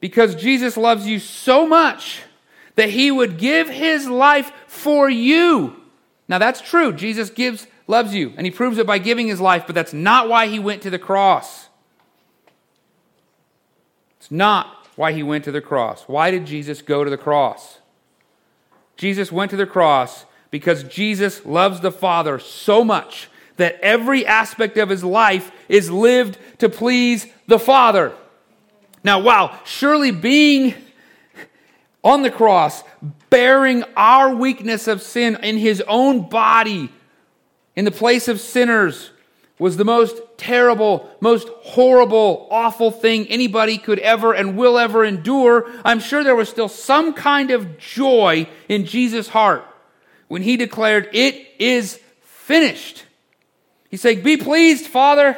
because 0.00 0.34
Jesus 0.34 0.78
loves 0.78 1.06
you 1.06 1.18
so 1.18 1.66
much 1.66 2.22
that 2.76 2.88
he 2.88 3.10
would 3.10 3.36
give 3.36 3.68
his 3.68 4.08
life 4.08 4.50
for 4.66 5.10
you. 5.10 5.76
Now 6.28 6.38
that's 6.38 6.62
true. 6.62 6.94
Jesus 6.94 7.28
gives 7.28 7.66
loves 7.86 8.14
you 8.14 8.32
and 8.38 8.46
he 8.46 8.50
proves 8.50 8.78
it 8.78 8.86
by 8.86 8.96
giving 8.96 9.28
his 9.28 9.38
life, 9.38 9.64
but 9.66 9.74
that's 9.74 9.92
not 9.92 10.26
why 10.26 10.46
he 10.46 10.58
went 10.58 10.80
to 10.80 10.88
the 10.88 10.98
cross. 10.98 11.68
It's 14.18 14.30
not 14.30 14.86
why 14.96 15.12
he 15.12 15.22
went 15.22 15.44
to 15.44 15.52
the 15.52 15.60
cross. 15.60 16.04
Why 16.04 16.30
did 16.30 16.46
Jesus 16.46 16.80
go 16.80 17.04
to 17.04 17.10
the 17.10 17.18
cross? 17.18 17.80
Jesus 18.96 19.30
went 19.30 19.50
to 19.50 19.58
the 19.58 19.66
cross 19.66 20.24
because 20.50 20.82
Jesus 20.84 21.44
loves 21.46 21.80
the 21.80 21.92
Father 21.92 22.38
so 22.38 22.84
much 22.84 23.28
that 23.56 23.78
every 23.80 24.26
aspect 24.26 24.76
of 24.78 24.88
his 24.88 25.04
life 25.04 25.52
is 25.68 25.90
lived 25.90 26.38
to 26.58 26.68
please 26.68 27.26
the 27.46 27.58
Father. 27.58 28.12
Now, 29.04 29.20
wow, 29.20 29.58
surely 29.64 30.10
being 30.10 30.74
on 32.02 32.22
the 32.22 32.30
cross, 32.30 32.82
bearing 33.28 33.84
our 33.96 34.34
weakness 34.34 34.88
of 34.88 35.02
sin 35.02 35.36
in 35.42 35.58
his 35.58 35.82
own 35.86 36.28
body 36.28 36.90
in 37.76 37.84
the 37.84 37.90
place 37.90 38.28
of 38.28 38.40
sinners 38.40 39.10
was 39.58 39.76
the 39.76 39.84
most 39.84 40.22
terrible, 40.38 41.10
most 41.20 41.48
horrible, 41.48 42.48
awful 42.50 42.90
thing 42.90 43.26
anybody 43.28 43.76
could 43.76 43.98
ever 43.98 44.32
and 44.32 44.56
will 44.56 44.78
ever 44.78 45.04
endure. 45.04 45.70
I'm 45.84 46.00
sure 46.00 46.24
there 46.24 46.34
was 46.34 46.48
still 46.48 46.68
some 46.68 47.12
kind 47.12 47.50
of 47.50 47.76
joy 47.76 48.48
in 48.70 48.86
Jesus' 48.86 49.28
heart 49.28 49.64
when 50.30 50.42
he 50.42 50.56
declared, 50.56 51.08
It 51.12 51.44
is 51.58 51.98
finished. 52.22 53.04
He's 53.90 54.00
saying, 54.00 54.22
Be 54.22 54.36
pleased, 54.36 54.86
Father. 54.86 55.36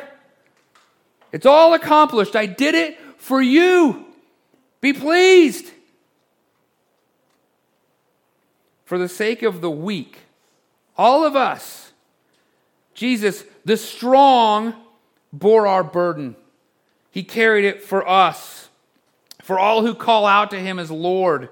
It's 1.33 1.47
all 1.47 1.73
accomplished. 1.73 2.37
I 2.37 2.45
did 2.45 2.75
it 2.75 2.99
for 3.17 3.41
you. 3.41 4.05
Be 4.83 4.93
pleased. 4.93 5.71
For 8.85 8.99
the 8.99 9.09
sake 9.09 9.43
of 9.43 9.63
the 9.63 9.71
weak, 9.71 10.19
all 10.99 11.25
of 11.25 11.37
us, 11.37 11.93
Jesus, 12.93 13.45
the 13.65 13.79
strong, 13.79 14.75
bore 15.33 15.67
our 15.67 15.83
burden. 15.83 16.37
He 17.11 17.23
carried 17.23 17.65
it 17.65 17.83
for 17.83 18.07
us. 18.07 18.69
For 19.41 19.59
all 19.59 19.81
who 19.81 19.95
call 19.95 20.27
out 20.27 20.51
to 20.51 20.61
him 20.61 20.79
as 20.79 20.91
Lord 20.91 21.49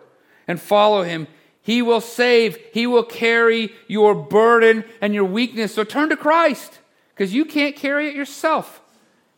and 0.47 0.61
follow 0.61 1.05
him, 1.05 1.27
he 1.63 1.83
will 1.83 2.01
save. 2.01 2.59
He 2.73 2.87
will 2.87 3.05
carry 3.05 3.73
your 3.87 4.15
burden 4.15 4.85
and 5.01 5.15
your 5.15 5.25
weakness. 5.25 5.75
So 5.75 5.85
turn 5.85 6.09
to 6.11 6.17
Christ 6.17 6.79
because 7.15 7.35
you 7.35 7.45
can't 7.45 7.77
carry 7.77 8.09
it 8.09 8.15
yourself. 8.15 8.81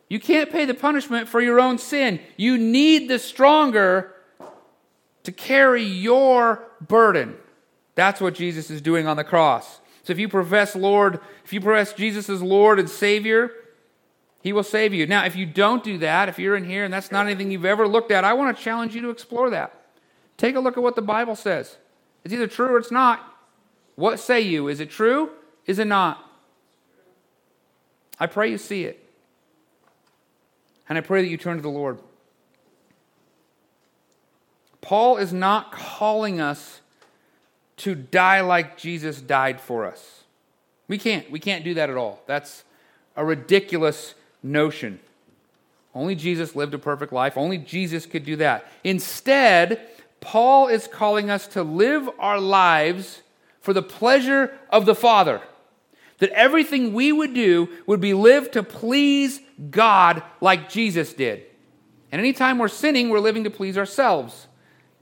You 0.09 0.21
can't 0.21 0.51
pay 0.51 0.65
the 0.65 0.75
punishment 0.75 1.29
for 1.29 1.41
your 1.41 1.61
own 1.61 1.79
sin. 1.79 2.21
You 2.37 2.59
need 2.59 3.09
the 3.09 3.19
stronger 3.19 4.13
to 5.25 5.33
carry 5.33 5.83
your 5.83 6.65
burden. 6.81 7.37
That's 7.95 8.21
what 8.21 8.35
Jesus 8.35 8.71
is 8.71 8.81
doing 8.81 9.07
on 9.07 9.17
the 9.17 9.25
cross. 9.25 9.81
So 10.05 10.13
if 10.13 10.19
you 10.19 10.29
profess 10.29 10.75
Lord, 10.77 11.21
if 11.45 11.53
you 11.53 11.61
profess 11.61 11.93
Jesus 11.93 12.29
as 12.29 12.43
Lord 12.43 12.79
and 12.79 12.91
Savior, 12.91 13.53
he 14.43 14.53
will 14.53 14.65
save 14.65 14.93
you. 14.93 15.07
Now, 15.07 15.25
if 15.25 15.37
you 15.37 15.47
don't 15.47 15.85
do 15.85 15.99
that, 15.99 16.29
if 16.29 16.39
you're 16.39 16.57
in 16.57 16.65
here 16.65 16.85
and 16.85 16.93
that's 16.93 17.13
not 17.13 17.27
anything 17.27 17.51
you've 17.51 17.65
ever 17.65 17.87
looked 17.87 18.11
at, 18.11 18.25
I 18.25 18.33
want 18.33 18.57
to 18.57 18.63
challenge 18.63 18.95
you 18.95 19.01
to 19.03 19.11
explore 19.11 19.51
that. 19.51 19.73
Take 20.37 20.57
a 20.57 20.61
look 20.61 20.77
at 20.77 20.83
what 20.83 20.97
the 20.97 21.03
Bible 21.03 21.37
says. 21.37 21.77
It's 22.25 22.33
either 22.33 22.47
true 22.47 22.75
or 22.75 22.79
it's 22.79 22.91
not. 22.91 23.21
What 23.97 24.19
say 24.21 24.41
you? 24.41 24.69
Is 24.69 24.81
it 24.81 24.91
true? 24.91 25.31
Is 25.67 25.79
it 25.79 25.87
not? 25.87 26.25
I 28.19 28.27
pray 28.27 28.51
you 28.51 28.59
see 28.59 28.85
it. 28.85 28.99
And 30.89 30.99
I 30.99 31.01
pray 31.01 31.23
that 31.23 31.29
you 31.29 31.37
turn 31.37 31.57
to 31.57 31.63
the 31.63 31.69
Lord. 31.69 31.99
Paul 34.81 35.17
is 35.17 35.33
not 35.33 35.73
calling 35.73 36.41
us 36.41 36.81
to 37.79 37.95
die 37.95 38.41
like 38.41 38.77
Jesus 38.77 39.21
died 39.21 39.61
for 39.61 39.87
us. 39.87 40.25
We 40.89 40.99
can't. 40.99 41.31
We 41.31 41.39
can't 41.39 41.65
do 41.65 41.75
that 41.75 41.89
at 41.89 41.97
all. 41.97 42.23
That's 42.27 42.65
a 43.17 43.25
ridiculous 43.25 44.15
notion. 44.43 45.01
Only 45.95 46.15
Jesus 46.15 46.57
lived 46.57 46.75
a 46.75 46.79
perfect 46.79 47.13
life. 47.13 47.37
Only 47.37 47.59
Jesus 47.59 48.07
could 48.07 48.25
do 48.25 48.37
that. 48.37 48.67
Instead, 48.83 49.89
Paul 50.23 50.69
is 50.69 50.87
calling 50.87 51.29
us 51.29 51.47
to 51.49 51.63
live 51.63 52.09
our 52.19 52.41
lives 52.41 53.23
for 53.61 53.75
the 53.75 53.83
pleasure 53.83 54.57
of 54.71 54.87
the 54.87 54.95
Father. 54.95 55.43
That 56.19 56.31
everything 56.31 56.95
we 56.95 57.11
would 57.13 57.35
do 57.35 57.69
would 57.87 58.01
be 58.01 58.15
lived 58.15 58.53
to 58.53 58.63
please 58.63 59.41
God 59.71 60.23
like 60.41 60.71
Jesus 60.71 61.13
did. 61.13 61.43
And 62.13 62.21
anytime 62.21 62.59
we're 62.59 62.69
sinning, 62.69 63.09
we're 63.09 63.19
living 63.19 63.45
to 63.45 63.51
please 63.51 63.77
ourselves. 63.77 64.47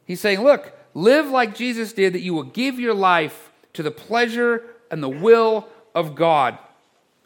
He's 0.06 0.20
saying, 0.20 0.40
look, 0.40 0.72
live 0.94 1.26
like 1.26 1.54
Jesus 1.54 1.92
did, 1.92 2.14
that 2.14 2.22
you 2.22 2.32
will 2.32 2.42
give 2.42 2.80
your 2.80 2.94
life 2.94 3.52
to 3.74 3.82
the 3.82 3.90
pleasure 3.90 4.64
and 4.90 5.02
the 5.02 5.08
will 5.08 5.68
of 5.94 6.14
God. 6.14 6.58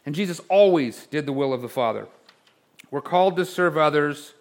And 0.05 0.13
Jesus 0.13 0.41
always 0.49 1.07
did 1.07 1.25
the 1.25 1.33
will 1.33 1.53
of 1.53 1.61
the 1.61 1.69
Father. 1.69 2.07
We're 2.91 3.01
called 3.01 3.37
to 3.37 3.45
serve 3.45 3.77
others 3.77 4.33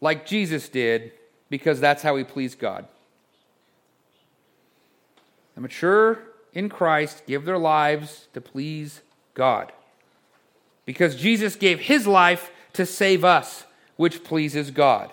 like 0.00 0.26
Jesus 0.26 0.70
did 0.70 1.12
because 1.52 1.80
that's 1.80 2.02
how 2.02 2.14
we 2.14 2.24
please 2.24 2.54
God. 2.54 2.86
The 5.54 5.60
mature 5.60 6.20
in 6.54 6.70
Christ 6.70 7.24
give 7.26 7.44
their 7.44 7.58
lives 7.58 8.26
to 8.32 8.40
please 8.40 9.02
God 9.34 9.70
because 10.86 11.14
Jesus 11.14 11.54
gave 11.54 11.78
his 11.78 12.06
life 12.06 12.50
to 12.72 12.86
save 12.86 13.22
us, 13.22 13.66
which 13.96 14.24
pleases 14.24 14.70
God. 14.70 15.12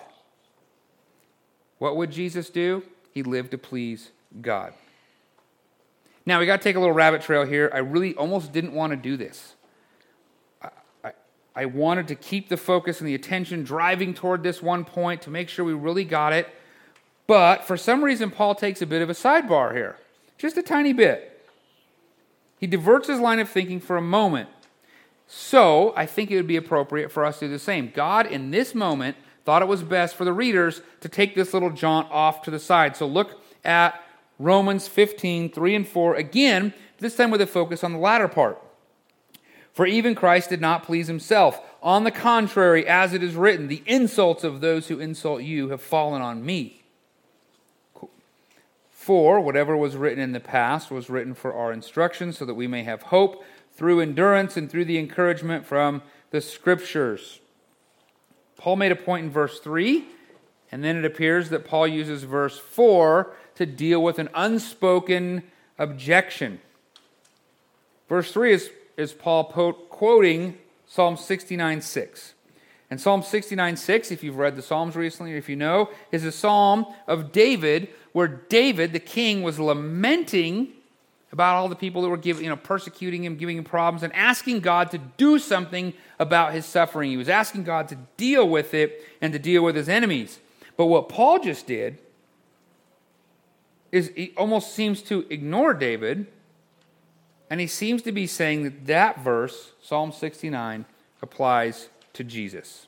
What 1.76 1.94
would 1.98 2.10
Jesus 2.10 2.48
do? 2.48 2.84
He 3.12 3.22
lived 3.22 3.50
to 3.50 3.58
please 3.58 4.10
God. 4.40 4.72
Now, 6.24 6.40
we 6.40 6.46
got 6.46 6.56
to 6.56 6.62
take 6.62 6.76
a 6.76 6.80
little 6.80 6.94
rabbit 6.94 7.20
trail 7.20 7.44
here. 7.44 7.70
I 7.74 7.78
really 7.78 8.14
almost 8.14 8.50
didn't 8.50 8.72
want 8.72 8.92
to 8.92 8.96
do 8.96 9.18
this. 9.18 9.56
I 11.54 11.66
wanted 11.66 12.08
to 12.08 12.14
keep 12.14 12.48
the 12.48 12.56
focus 12.56 13.00
and 13.00 13.08
the 13.08 13.14
attention 13.14 13.64
driving 13.64 14.14
toward 14.14 14.42
this 14.42 14.62
one 14.62 14.84
point 14.84 15.22
to 15.22 15.30
make 15.30 15.48
sure 15.48 15.64
we 15.64 15.72
really 15.72 16.04
got 16.04 16.32
it. 16.32 16.48
But 17.26 17.64
for 17.64 17.76
some 17.76 18.04
reason, 18.04 18.30
Paul 18.30 18.54
takes 18.54 18.82
a 18.82 18.86
bit 18.86 19.02
of 19.02 19.10
a 19.10 19.14
sidebar 19.14 19.74
here, 19.74 19.96
just 20.38 20.56
a 20.56 20.62
tiny 20.62 20.92
bit. 20.92 21.46
He 22.58 22.66
diverts 22.66 23.08
his 23.08 23.20
line 23.20 23.38
of 23.38 23.48
thinking 23.48 23.80
for 23.80 23.96
a 23.96 24.02
moment. 24.02 24.48
So 25.26 25.92
I 25.96 26.06
think 26.06 26.30
it 26.30 26.36
would 26.36 26.46
be 26.46 26.56
appropriate 26.56 27.10
for 27.12 27.24
us 27.24 27.38
to 27.38 27.46
do 27.46 27.52
the 27.52 27.58
same. 27.58 27.92
God, 27.94 28.26
in 28.26 28.50
this 28.50 28.74
moment, 28.74 29.16
thought 29.44 29.62
it 29.62 29.68
was 29.68 29.82
best 29.82 30.16
for 30.16 30.24
the 30.24 30.32
readers 30.32 30.82
to 31.00 31.08
take 31.08 31.34
this 31.34 31.54
little 31.54 31.70
jaunt 31.70 32.10
off 32.10 32.42
to 32.42 32.50
the 32.50 32.58
side. 32.58 32.96
So 32.96 33.06
look 33.06 33.40
at 33.64 34.02
Romans 34.38 34.88
15, 34.88 35.52
3 35.52 35.74
and 35.74 35.88
4, 35.88 36.14
again, 36.16 36.74
this 36.98 37.16
time 37.16 37.30
with 37.30 37.40
a 37.40 37.46
focus 37.46 37.84
on 37.84 37.92
the 37.92 37.98
latter 37.98 38.28
part. 38.28 38.62
For 39.72 39.86
even 39.86 40.14
Christ 40.14 40.50
did 40.50 40.60
not 40.60 40.82
please 40.82 41.06
himself. 41.06 41.60
On 41.82 42.04
the 42.04 42.10
contrary, 42.10 42.86
as 42.86 43.14
it 43.14 43.22
is 43.22 43.34
written, 43.34 43.68
the 43.68 43.82
insults 43.86 44.44
of 44.44 44.60
those 44.60 44.88
who 44.88 45.00
insult 45.00 45.42
you 45.42 45.70
have 45.70 45.80
fallen 45.80 46.20
on 46.20 46.44
me. 46.44 46.82
For 48.90 49.40
whatever 49.40 49.76
was 49.76 49.96
written 49.96 50.22
in 50.22 50.32
the 50.32 50.40
past 50.40 50.90
was 50.90 51.08
written 51.08 51.34
for 51.34 51.54
our 51.54 51.72
instruction, 51.72 52.32
so 52.32 52.44
that 52.44 52.54
we 52.54 52.66
may 52.66 52.82
have 52.82 53.04
hope 53.04 53.42
through 53.72 54.00
endurance 54.00 54.56
and 54.56 54.70
through 54.70 54.84
the 54.84 54.98
encouragement 54.98 55.64
from 55.64 56.02
the 56.30 56.40
Scriptures. 56.40 57.40
Paul 58.58 58.76
made 58.76 58.92
a 58.92 58.96
point 58.96 59.24
in 59.24 59.30
verse 59.30 59.58
3, 59.58 60.04
and 60.70 60.84
then 60.84 60.96
it 60.96 61.06
appears 61.06 61.48
that 61.48 61.64
Paul 61.64 61.88
uses 61.88 62.24
verse 62.24 62.58
4 62.58 63.32
to 63.54 63.64
deal 63.64 64.02
with 64.02 64.18
an 64.18 64.28
unspoken 64.34 65.44
objection. 65.78 66.60
Verse 68.08 68.30
3 68.32 68.52
is 68.52 68.70
is 69.00 69.12
Paul 69.12 69.44
quoting 69.88 70.58
Psalm 70.86 71.16
69 71.16 71.80
6. 71.80 72.34
And 72.90 73.00
Psalm 73.00 73.22
69 73.22 73.76
6, 73.76 74.10
if 74.10 74.24
you've 74.24 74.36
read 74.36 74.56
the 74.56 74.62
Psalms 74.62 74.96
recently, 74.96 75.32
or 75.34 75.36
if 75.36 75.48
you 75.48 75.56
know, 75.56 75.90
is 76.10 76.24
a 76.24 76.32
psalm 76.32 76.86
of 77.06 77.32
David 77.32 77.88
where 78.12 78.26
David, 78.26 78.92
the 78.92 79.00
king, 79.00 79.42
was 79.42 79.58
lamenting 79.58 80.72
about 81.32 81.54
all 81.54 81.68
the 81.68 81.76
people 81.76 82.02
that 82.02 82.08
were 82.08 82.16
giving, 82.16 82.42
you 82.42 82.50
know, 82.50 82.56
persecuting 82.56 83.24
him, 83.24 83.36
giving 83.36 83.56
him 83.56 83.62
problems, 83.62 84.02
and 84.02 84.12
asking 84.14 84.60
God 84.60 84.90
to 84.90 84.98
do 84.98 85.38
something 85.38 85.94
about 86.18 86.52
his 86.52 86.66
suffering. 86.66 87.10
He 87.10 87.16
was 87.16 87.28
asking 87.28 87.62
God 87.62 87.88
to 87.88 87.98
deal 88.16 88.48
with 88.48 88.74
it 88.74 89.06
and 89.20 89.32
to 89.32 89.38
deal 89.38 89.62
with 89.62 89.76
his 89.76 89.88
enemies. 89.88 90.40
But 90.76 90.86
what 90.86 91.08
Paul 91.08 91.38
just 91.38 91.68
did 91.68 91.98
is 93.92 94.10
he 94.16 94.32
almost 94.36 94.74
seems 94.74 95.02
to 95.02 95.24
ignore 95.30 95.74
David 95.74 96.26
and 97.50 97.60
he 97.60 97.66
seems 97.66 98.00
to 98.02 98.12
be 98.12 98.28
saying 98.28 98.62
that 98.62 98.86
that 98.86 99.20
verse, 99.20 99.72
Psalm 99.82 100.12
69, 100.12 100.84
applies 101.20 101.88
to 102.12 102.22
Jesus. 102.22 102.86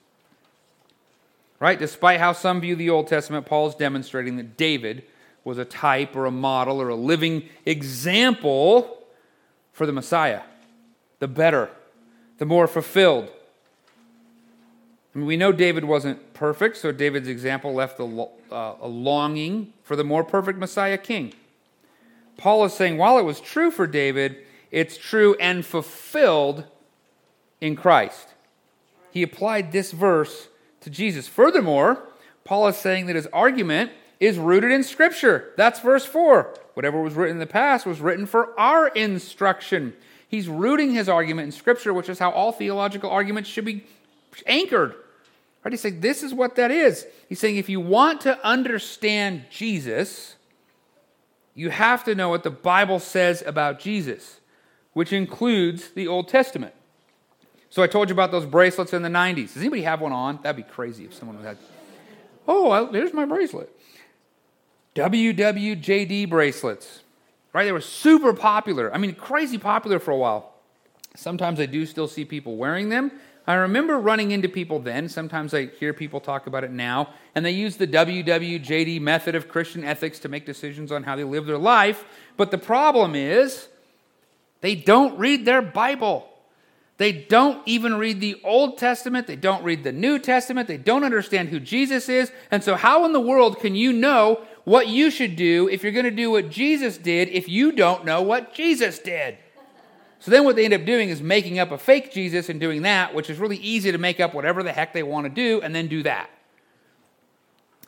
Right? 1.59 1.79
Despite 1.79 2.21
how 2.21 2.33
some 2.33 2.61
view 2.61 2.77
the 2.77 2.89
Old 2.89 3.09
Testament, 3.09 3.45
Paul 3.45 3.69
is 3.69 3.75
demonstrating 3.75 4.37
that 4.37 4.57
David 4.57 5.03
was 5.45 5.59
a 5.59 5.65
type 5.65 6.15
or 6.15 6.27
a 6.27 6.31
model 6.31 6.81
or 6.81 6.89
a 6.89 6.95
living 6.95 7.49
example 7.67 8.99
for 9.73 9.85
the 9.85 9.93
Messiah, 9.93 10.43
the 11.19 11.27
better, 11.27 11.69
the 12.39 12.47
more 12.47 12.69
fulfilled. 12.69 13.29
I 15.15 15.19
mean, 15.19 15.27
we 15.27 15.37
know 15.37 15.51
David 15.51 15.85
wasn't 15.85 16.35
perfect, 16.35 16.77
so 16.77 16.93
David's 16.93 17.29
example 17.29 17.75
left 17.75 17.99
a, 17.99 18.05
uh, 18.51 18.77
a 18.81 18.89
longing 18.89 19.73
for 19.83 19.97
the 19.97 20.05
more 20.05 20.23
perfect 20.23 20.59
Messiah 20.59 20.99
king. 20.99 21.33
Paul 22.37 22.65
is 22.65 22.73
saying 22.73 22.97
while 22.97 23.19
it 23.19 23.23
was 23.23 23.41
true 23.41 23.71
for 23.71 23.87
David, 23.87 24.39
it's 24.73 24.97
true 24.97 25.37
and 25.39 25.65
fulfilled 25.65 26.65
in 27.61 27.77
Christ. 27.77 28.35
He 29.13 29.23
applied 29.23 29.71
this 29.71 29.93
verse 29.93 30.49
to 30.81 30.91
Jesus. 30.91 31.29
Furthermore, 31.29 32.03
Paul 32.45 32.67
is 32.67 32.77
saying 32.77 33.07
that 33.07 33.15
his 33.15 33.29
argument 33.29 33.93
is 34.19 34.39
rooted 34.39 34.73
in 34.73 34.83
Scripture. 34.83 35.53
That's 35.57 35.81
verse 35.81 36.07
4. 36.07 36.59
Whatever 36.75 37.03
was 37.03 37.15
written 37.15 37.37
in 37.37 37.41
the 37.41 37.47
past 37.47 37.85
was 37.85 38.01
written 38.01 38.25
for 38.25 38.59
our 38.59 38.89
instruction. 38.89 39.93
He's 40.27 40.49
rooting 40.49 40.93
his 40.93 41.09
argument 41.09 41.47
in 41.47 41.53
Scripture, 41.53 41.93
which 41.93 42.09
is 42.09 42.19
how 42.19 42.31
all 42.31 42.51
theological 42.51 43.11
arguments 43.11 43.51
should 43.51 43.67
be 43.67 43.85
anchored. 44.47 44.95
Right? 45.63 45.73
He's 45.73 45.83
saying 45.83 46.01
this 46.01 46.23
is 46.23 46.33
what 46.33 46.57
that 46.57 46.71
is. 46.71 47.07
He's 47.29 47.39
saying 47.39 47.59
if 47.59 47.69
you 47.69 47.79
want 47.79 48.23
to 48.23 48.45
understand 48.45 49.45
Jesus, 49.51 50.37
you 51.55 51.69
have 51.69 52.05
to 52.05 52.15
know 52.15 52.31
what 52.31 52.43
the 52.43 52.51
Bible 52.51 52.99
says 52.99 53.43
about 53.47 53.79
Jesus 53.79 54.41
which 54.93 55.13
includes 55.13 55.91
the 55.91 56.07
Old 56.07 56.29
Testament. 56.29 56.75
So 57.71 57.83
I 57.83 57.87
told 57.87 58.09
you 58.09 58.13
about 58.13 58.31
those 58.31 58.45
bracelets 58.45 58.93
in 58.93 59.03
the 59.03 59.09
90s. 59.09 59.55
Does 59.55 59.59
anybody 59.59 59.83
have 59.83 60.01
one 60.01 60.13
on? 60.13 60.39
That'd 60.43 60.65
be 60.65 60.71
crazy 60.71 61.05
if 61.05 61.15
someone 61.15 61.43
had. 61.43 61.57
Oh, 62.47 62.91
there's 62.93 63.15
my 63.15 63.25
bracelet. 63.25 63.75
WWJD 64.95 66.29
bracelets. 66.29 67.01
Right? 67.53 67.65
They 67.65 67.73
were 67.73 67.81
super 67.81 68.33
popular. 68.35 68.93
I 68.95 68.99
mean, 68.99 69.15
crazy 69.15 69.59
popular 69.59 69.99
for 69.99 70.11
a 70.11 70.17
while. 70.17 70.53
Sometimes 71.15 71.61
I 71.61 71.67
do 71.67 71.87
still 71.87 72.09
see 72.09 72.25
people 72.25 72.57
wearing 72.57 72.89
them. 72.89 73.13
I 73.47 73.55
remember 73.55 73.99
running 73.99 74.31
into 74.31 74.49
people 74.49 74.79
then. 74.79 75.09
Sometimes 75.09 75.53
I 75.53 75.67
hear 75.67 75.93
people 75.93 76.21
talk 76.21 76.47
about 76.47 76.63
it 76.63 76.71
now, 76.71 77.11
and 77.35 77.45
they 77.45 77.51
use 77.51 77.77
the 77.77 77.89
WWJD 77.89 79.01
method 79.01 79.35
of 79.35 79.49
Christian 79.49 79.83
ethics 79.83 80.19
to 80.21 80.29
make 80.29 80.47
decisions 80.47 80.93
on 80.93 81.03
how 81.03 81.17
they 81.17 81.25
live 81.25 81.47
their 81.47 81.59
life. 81.59 82.05
But 82.37 82.51
the 82.51 82.59
problem 82.59 83.15
is, 83.15 83.69
they 84.63 84.75
don't 84.75 85.19
read 85.19 85.45
their 85.45 85.61
Bible. 85.61 86.29
They 86.97 87.13
don't 87.13 87.61
even 87.67 87.95
read 87.95 88.21
the 88.21 88.41
Old 88.45 88.79
Testament. 88.79 89.27
They 89.27 89.37
don't 89.37 89.65
read 89.65 89.83
the 89.85 89.93
New 89.93 90.19
Testament. 90.19 90.69
They 90.69 90.77
don't 90.77 91.05
understand 91.05 91.49
who 91.49 91.61
Jesus 91.61 92.09
is. 92.09 92.33
And 92.51 92.63
so, 92.63 92.77
how 92.77 93.05
in 93.05 93.13
the 93.13 93.21
world 93.21 93.59
can 93.59 93.75
you 93.75 93.93
know 93.93 94.43
what 94.65 94.89
you 94.89 95.11
should 95.11 95.37
do 95.37 95.69
if 95.69 95.83
you're 95.83 95.93
going 95.93 96.05
to 96.05 96.11
do 96.11 96.31
what 96.31 96.49
Jesus 96.49 96.97
did 96.97 97.29
if 97.29 97.49
you 97.49 97.73
don't 97.73 98.05
know 98.05 98.23
what 98.23 98.55
Jesus 98.55 98.99
did? 98.99 99.37
So 100.21 100.31
then 100.31 100.45
what 100.45 100.55
they 100.55 100.65
end 100.65 100.75
up 100.75 100.85
doing 100.85 101.09
is 101.09 101.21
making 101.21 101.59
up 101.59 101.73
a 101.73 101.79
fake 101.79 102.13
Jesus 102.13 102.49
and 102.49 102.61
doing 102.61 102.83
that, 102.83 103.13
which 103.13 103.29
is 103.29 103.41
really 103.41 103.57
easy 103.57 103.91
to 103.91 103.99
make 103.99 104.21
up 104.21 104.35
whatever 104.35 104.63
the 104.63 104.73
heck 104.73 104.93
they 104.93 105.03
want 105.03 105.25
to 105.25 105.29
do 105.29 105.61
and 105.63 105.75
then 105.75 105.89
do 105.89 106.05
that. 106.05 106.31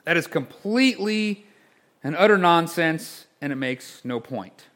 That 0.02 0.16
is 0.16 0.26
completely 0.26 1.46
and 2.02 2.16
utter 2.16 2.36
nonsense, 2.36 3.26
and 3.40 3.52
it 3.52 3.56
makes 3.56 4.04
no 4.04 4.18
point. 4.18 4.66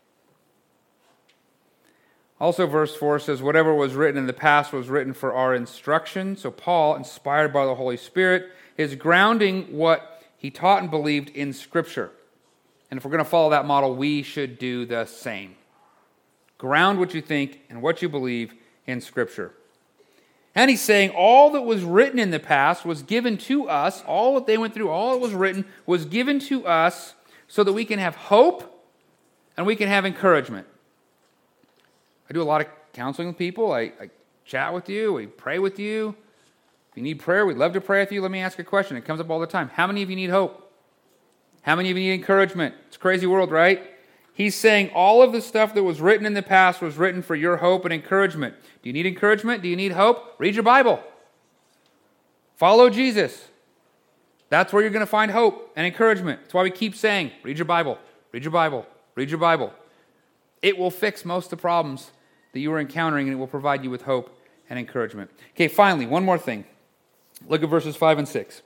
Also, 2.40 2.66
verse 2.66 2.94
4 2.94 3.18
says, 3.18 3.42
Whatever 3.42 3.74
was 3.74 3.94
written 3.94 4.18
in 4.18 4.26
the 4.26 4.32
past 4.32 4.72
was 4.72 4.88
written 4.88 5.12
for 5.12 5.34
our 5.34 5.54
instruction. 5.54 6.36
So, 6.36 6.50
Paul, 6.50 6.94
inspired 6.94 7.52
by 7.52 7.66
the 7.66 7.74
Holy 7.74 7.96
Spirit, 7.96 8.50
is 8.76 8.94
grounding 8.94 9.64
what 9.76 10.22
he 10.36 10.50
taught 10.50 10.82
and 10.82 10.90
believed 10.90 11.30
in 11.30 11.52
Scripture. 11.52 12.12
And 12.90 12.98
if 12.98 13.04
we're 13.04 13.10
going 13.10 13.24
to 13.24 13.30
follow 13.30 13.50
that 13.50 13.66
model, 13.66 13.94
we 13.94 14.22
should 14.22 14.58
do 14.58 14.86
the 14.86 15.04
same. 15.04 15.56
Ground 16.58 16.98
what 16.98 17.12
you 17.12 17.20
think 17.20 17.60
and 17.68 17.82
what 17.82 18.02
you 18.02 18.08
believe 18.08 18.54
in 18.86 19.00
Scripture. 19.00 19.52
And 20.54 20.70
he's 20.70 20.80
saying 20.80 21.10
all 21.10 21.50
that 21.50 21.62
was 21.62 21.84
written 21.84 22.18
in 22.18 22.30
the 22.30 22.40
past 22.40 22.84
was 22.84 23.02
given 23.02 23.36
to 23.38 23.68
us, 23.68 24.02
all 24.02 24.34
that 24.36 24.46
they 24.46 24.58
went 24.58 24.74
through, 24.74 24.90
all 24.90 25.12
that 25.12 25.20
was 25.20 25.32
written 25.32 25.64
was 25.86 26.04
given 26.04 26.38
to 26.40 26.66
us 26.66 27.14
so 27.46 27.62
that 27.62 27.72
we 27.72 27.84
can 27.84 27.98
have 27.98 28.16
hope 28.16 28.84
and 29.56 29.66
we 29.66 29.76
can 29.76 29.88
have 29.88 30.04
encouragement. 30.06 30.66
I 32.28 32.32
do 32.34 32.42
a 32.42 32.44
lot 32.44 32.60
of 32.60 32.66
counseling 32.92 33.28
with 33.28 33.38
people. 33.38 33.72
I, 33.72 33.92
I 34.00 34.10
chat 34.44 34.72
with 34.72 34.88
you. 34.88 35.12
We 35.14 35.26
pray 35.26 35.58
with 35.58 35.78
you. 35.78 36.14
If 36.90 36.96
you 36.96 37.02
need 37.02 37.20
prayer, 37.20 37.46
we'd 37.46 37.56
love 37.56 37.72
to 37.74 37.80
pray 37.80 38.00
with 38.00 38.12
you. 38.12 38.20
Let 38.20 38.30
me 38.30 38.40
ask 38.40 38.58
a 38.58 38.64
question. 38.64 38.96
It 38.96 39.04
comes 39.04 39.20
up 39.20 39.30
all 39.30 39.40
the 39.40 39.46
time. 39.46 39.68
How 39.68 39.86
many 39.86 40.02
of 40.02 40.10
you 40.10 40.16
need 40.16 40.30
hope? 40.30 40.72
How 41.62 41.76
many 41.76 41.90
of 41.90 41.96
you 41.96 42.04
need 42.04 42.14
encouragement? 42.14 42.74
It's 42.86 42.96
a 42.96 42.98
crazy 42.98 43.26
world, 43.26 43.50
right? 43.50 43.82
He's 44.32 44.54
saying 44.54 44.90
all 44.94 45.22
of 45.22 45.32
the 45.32 45.42
stuff 45.42 45.74
that 45.74 45.82
was 45.82 46.00
written 46.00 46.24
in 46.24 46.34
the 46.34 46.42
past 46.42 46.80
was 46.80 46.96
written 46.96 47.22
for 47.22 47.34
your 47.34 47.56
hope 47.56 47.84
and 47.84 47.92
encouragement. 47.92 48.54
Do 48.82 48.88
you 48.88 48.92
need 48.92 49.06
encouragement? 49.06 49.62
Do 49.62 49.68
you 49.68 49.76
need 49.76 49.92
hope? 49.92 50.34
Read 50.38 50.54
your 50.54 50.62
Bible. 50.62 51.02
Follow 52.56 52.88
Jesus. 52.88 53.48
That's 54.48 54.72
where 54.72 54.80
you're 54.80 54.90
going 54.90 55.00
to 55.00 55.06
find 55.06 55.30
hope 55.30 55.72
and 55.76 55.86
encouragement. 55.86 56.40
That's 56.42 56.54
why 56.54 56.62
we 56.62 56.70
keep 56.70 56.94
saying, 56.94 57.32
read 57.42 57.58
your 57.58 57.64
Bible, 57.64 57.98
read 58.32 58.44
your 58.44 58.52
Bible, 58.52 58.86
read 59.14 59.28
your 59.28 59.38
Bible. 59.38 59.72
It 60.62 60.78
will 60.78 60.90
fix 60.90 61.24
most 61.24 61.46
of 61.46 61.50
the 61.50 61.56
problems 61.58 62.12
that 62.52 62.60
you 62.60 62.72
are 62.72 62.80
encountering 62.80 63.26
and 63.26 63.36
it 63.36 63.38
will 63.38 63.46
provide 63.46 63.84
you 63.84 63.90
with 63.90 64.02
hope 64.02 64.36
and 64.70 64.78
encouragement. 64.78 65.30
Okay, 65.54 65.68
finally, 65.68 66.06
one 66.06 66.24
more 66.24 66.38
thing. 66.38 66.64
Look 67.46 67.62
at 67.62 67.68
verses 67.68 67.96
5 67.96 68.18
and 68.18 68.28
6. 68.28 68.62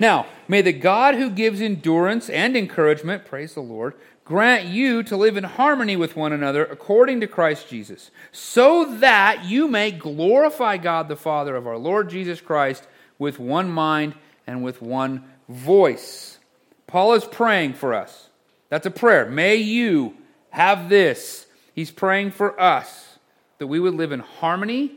Now, 0.00 0.26
may 0.48 0.60
the 0.60 0.72
God 0.72 1.14
who 1.14 1.30
gives 1.30 1.60
endurance 1.60 2.28
and 2.28 2.56
encouragement, 2.56 3.24
praise 3.24 3.54
the 3.54 3.60
Lord, 3.60 3.94
grant 4.24 4.66
you 4.66 5.02
to 5.04 5.16
live 5.16 5.36
in 5.36 5.44
harmony 5.44 5.96
with 5.96 6.16
one 6.16 6.32
another 6.32 6.64
according 6.64 7.20
to 7.20 7.28
Christ 7.28 7.68
Jesus, 7.68 8.10
so 8.32 8.96
that 8.96 9.44
you 9.44 9.68
may 9.68 9.92
glorify 9.92 10.78
God 10.78 11.08
the 11.08 11.16
Father 11.16 11.54
of 11.54 11.66
our 11.66 11.78
Lord 11.78 12.10
Jesus 12.10 12.40
Christ 12.40 12.88
with 13.18 13.38
one 13.38 13.70
mind 13.70 14.14
and 14.46 14.64
with 14.64 14.82
one 14.82 15.24
voice. 15.48 16.38
Paul 16.86 17.14
is 17.14 17.24
praying 17.24 17.74
for 17.74 17.94
us. 17.94 18.28
That's 18.68 18.86
a 18.86 18.90
prayer. 18.90 19.26
May 19.30 19.56
you 19.56 20.16
have 20.50 20.88
this 20.88 21.43
He's 21.74 21.90
praying 21.90 22.30
for 22.30 22.58
us 22.60 23.18
that 23.58 23.66
we 23.66 23.80
would 23.80 23.94
live 23.94 24.12
in 24.12 24.20
harmony 24.20 24.92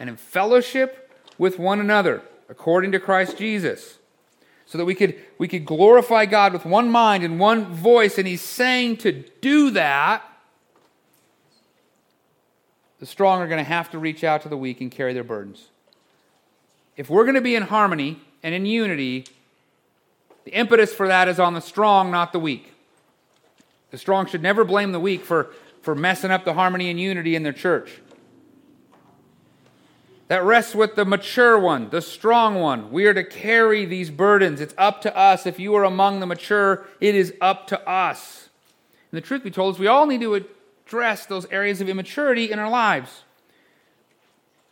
and 0.00 0.10
in 0.10 0.16
fellowship 0.16 1.10
with 1.38 1.58
one 1.58 1.80
another 1.80 2.22
according 2.48 2.92
to 2.92 3.00
Christ 3.00 3.38
Jesus. 3.38 3.98
So 4.66 4.78
that 4.78 4.84
we 4.84 4.94
could, 4.94 5.20
we 5.38 5.48
could 5.48 5.64
glorify 5.64 6.24
God 6.26 6.52
with 6.52 6.64
one 6.64 6.90
mind 6.90 7.24
and 7.24 7.38
one 7.38 7.66
voice. 7.66 8.18
And 8.18 8.26
he's 8.26 8.40
saying 8.40 8.98
to 8.98 9.12
do 9.40 9.70
that, 9.72 10.22
the 12.98 13.06
strong 13.06 13.40
are 13.40 13.48
going 13.48 13.62
to 13.62 13.68
have 13.68 13.90
to 13.90 13.98
reach 13.98 14.24
out 14.24 14.42
to 14.42 14.48
the 14.48 14.56
weak 14.56 14.80
and 14.80 14.90
carry 14.90 15.12
their 15.12 15.24
burdens. 15.24 15.66
If 16.96 17.10
we're 17.10 17.24
going 17.24 17.34
to 17.34 17.40
be 17.40 17.54
in 17.54 17.64
harmony 17.64 18.20
and 18.42 18.54
in 18.54 18.64
unity, 18.64 19.26
the 20.44 20.52
impetus 20.52 20.94
for 20.94 21.08
that 21.08 21.28
is 21.28 21.38
on 21.38 21.54
the 21.54 21.60
strong, 21.60 22.10
not 22.10 22.32
the 22.32 22.38
weak. 22.38 22.72
The 23.90 23.98
strong 23.98 24.26
should 24.26 24.42
never 24.42 24.64
blame 24.64 24.92
the 24.92 25.00
weak 25.00 25.24
for 25.24 25.50
for 25.82 25.94
messing 25.94 26.30
up 26.30 26.44
the 26.44 26.54
harmony 26.54 26.88
and 26.88 26.98
unity 26.98 27.36
in 27.36 27.42
their 27.42 27.52
church. 27.52 28.00
That 30.28 30.44
rests 30.44 30.74
with 30.74 30.94
the 30.94 31.04
mature 31.04 31.58
one, 31.58 31.90
the 31.90 32.00
strong 32.00 32.54
one. 32.54 32.90
We 32.90 33.04
are 33.04 33.12
to 33.12 33.24
carry 33.24 33.84
these 33.84 34.10
burdens. 34.10 34.60
It's 34.60 34.74
up 34.78 35.02
to 35.02 35.14
us. 35.14 35.44
If 35.44 35.58
you 35.58 35.74
are 35.74 35.84
among 35.84 36.20
the 36.20 36.26
mature, 36.26 36.86
it 37.00 37.14
is 37.14 37.34
up 37.40 37.66
to 37.66 37.88
us. 37.88 38.48
And 39.10 39.18
the 39.18 39.20
truth 39.20 39.44
be 39.44 39.50
told 39.50 39.74
is, 39.74 39.78
we 39.78 39.88
all 39.88 40.06
need 40.06 40.22
to 40.22 40.34
address 40.34 41.26
those 41.26 41.44
areas 41.46 41.82
of 41.82 41.88
immaturity 41.88 42.50
in 42.50 42.58
our 42.58 42.70
lives. 42.70 43.24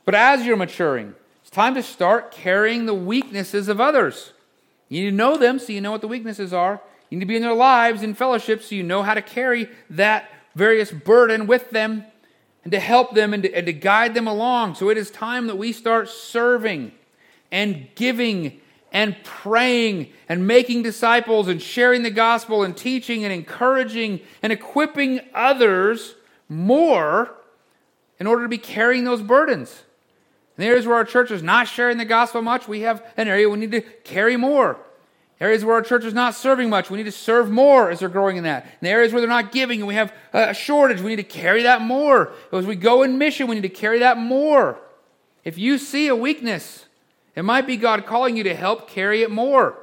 But 0.07 0.15
as 0.15 0.47
you're 0.47 0.57
maturing, 0.57 1.15
it's 1.43 1.51
time 1.51 1.75
to 1.75 1.83
start 1.83 2.31
carrying 2.31 2.87
the 2.87 2.95
weaknesses 2.95 3.69
of 3.69 3.81
others. 3.81 4.33
You 4.89 5.03
need 5.03 5.11
to 5.11 5.17
know 5.17 5.37
them 5.37 5.59
so 5.59 5.73
you 5.73 5.83
know 5.83 5.91
what 5.91 6.01
the 6.01 6.09
weaknesses 6.09 6.55
are. 6.55 6.81
You 7.11 7.19
need 7.19 7.25
to 7.25 7.29
be 7.29 7.37
in 7.37 7.43
their 7.43 7.53
lives 7.53 8.03
in 8.03 8.15
fellowship 8.15 8.63
so 8.63 8.75
you 8.75 8.83
know 8.83 9.03
how 9.03 9.15
to 9.15 9.23
carry 9.23 9.69
that 9.91 10.31
various 10.55 10.91
burden 10.91 11.47
with 11.47 11.71
them 11.71 12.05
and 12.65 12.73
to 12.73 12.81
help 12.81 13.15
them 13.15 13.33
and 13.33 13.43
to, 13.43 13.55
and 13.55 13.67
to 13.67 13.73
guide 13.73 14.15
them 14.15 14.27
along. 14.27 14.75
So 14.75 14.89
it 14.91 14.99
is 14.99 15.11
time 15.11 15.47
that 15.47 15.57
we 15.57 15.73
start 15.73 16.09
serving 16.09 16.93
and 17.51 17.89
giving 17.95 18.61
and 18.93 19.17
praying 19.23 20.13
and 20.29 20.47
making 20.47 20.83
disciples 20.83 21.49
and 21.49 21.63
sharing 21.63 22.03
the 22.03 22.11
gospel 22.11 22.63
and 22.63 22.77
teaching 22.77 23.25
and 23.25 23.33
encouraging 23.33 24.21
and 24.43 24.53
equipping 24.53 25.21
others 25.35 26.17
more 26.49 27.33
in 28.19 28.27
order 28.27 28.43
to 28.43 28.49
be 28.49 28.59
carrying 28.59 29.05
those 29.05 29.23
burdens. 29.23 29.85
In 30.57 30.63
the 30.63 30.67
areas 30.67 30.87
where 30.87 30.97
our 30.97 31.05
church 31.05 31.31
is 31.31 31.43
not 31.43 31.69
sharing 31.69 31.97
the 31.97 32.05
gospel 32.05 32.43
much, 32.43 32.69
we 32.69 32.81
have 32.81 33.03
an 33.17 33.29
area 33.29 33.49
we 33.49 33.59
need 33.59 33.73
to 33.73 33.81
carry 33.81 34.37
more. 34.37 34.79
Areas 35.41 35.65
where 35.65 35.75
our 35.75 35.83
church 35.83 36.05
is 36.05 36.13
not 36.13 36.35
serving 36.35 36.69
much, 36.69 36.91
we 36.91 36.99
need 36.99 37.05
to 37.05 37.13
serve 37.13 37.51
more 37.51 37.91
as 37.91 38.01
they're 38.01 38.11
growing 38.11 38.37
in 38.37 38.45
that. 38.45 38.65
In 38.65 38.71
the 38.83 38.91
areas 38.91 39.13
where 39.13 39.23
they're 39.23 39.29
not 39.29 39.53
giving 39.53 39.81
and 39.81 39.89
we 39.89 39.95
have 39.95 40.13
a 40.35 40.53
shortage, 40.53 41.01
we 41.01 41.09
need 41.09 41.17
to 41.17 41.23
carry 41.23 41.63
that 41.63 41.81
more. 41.81 42.33
As 42.53 42.67
we 42.67 42.77
go 42.77 43.03
in 43.03 43.17
mission, 43.17 43.47
we 43.47 43.55
need 43.55 43.63
to 43.63 43.71
carry 43.71 44.01
that 44.01 44.19
more. 44.19 44.79
If 45.43 45.57
you 45.57 45.79
see 45.79 46.09
a 46.09 46.15
weakness, 46.15 46.85
it 47.35 47.43
might 47.43 47.67
be 47.67 47.79
God 47.79 48.05
calling 48.05 48.37
you 48.37 48.45
to 48.45 48.55
help 48.55 48.89
carry 48.89 49.23
it 49.23 49.31
more. 49.31 49.79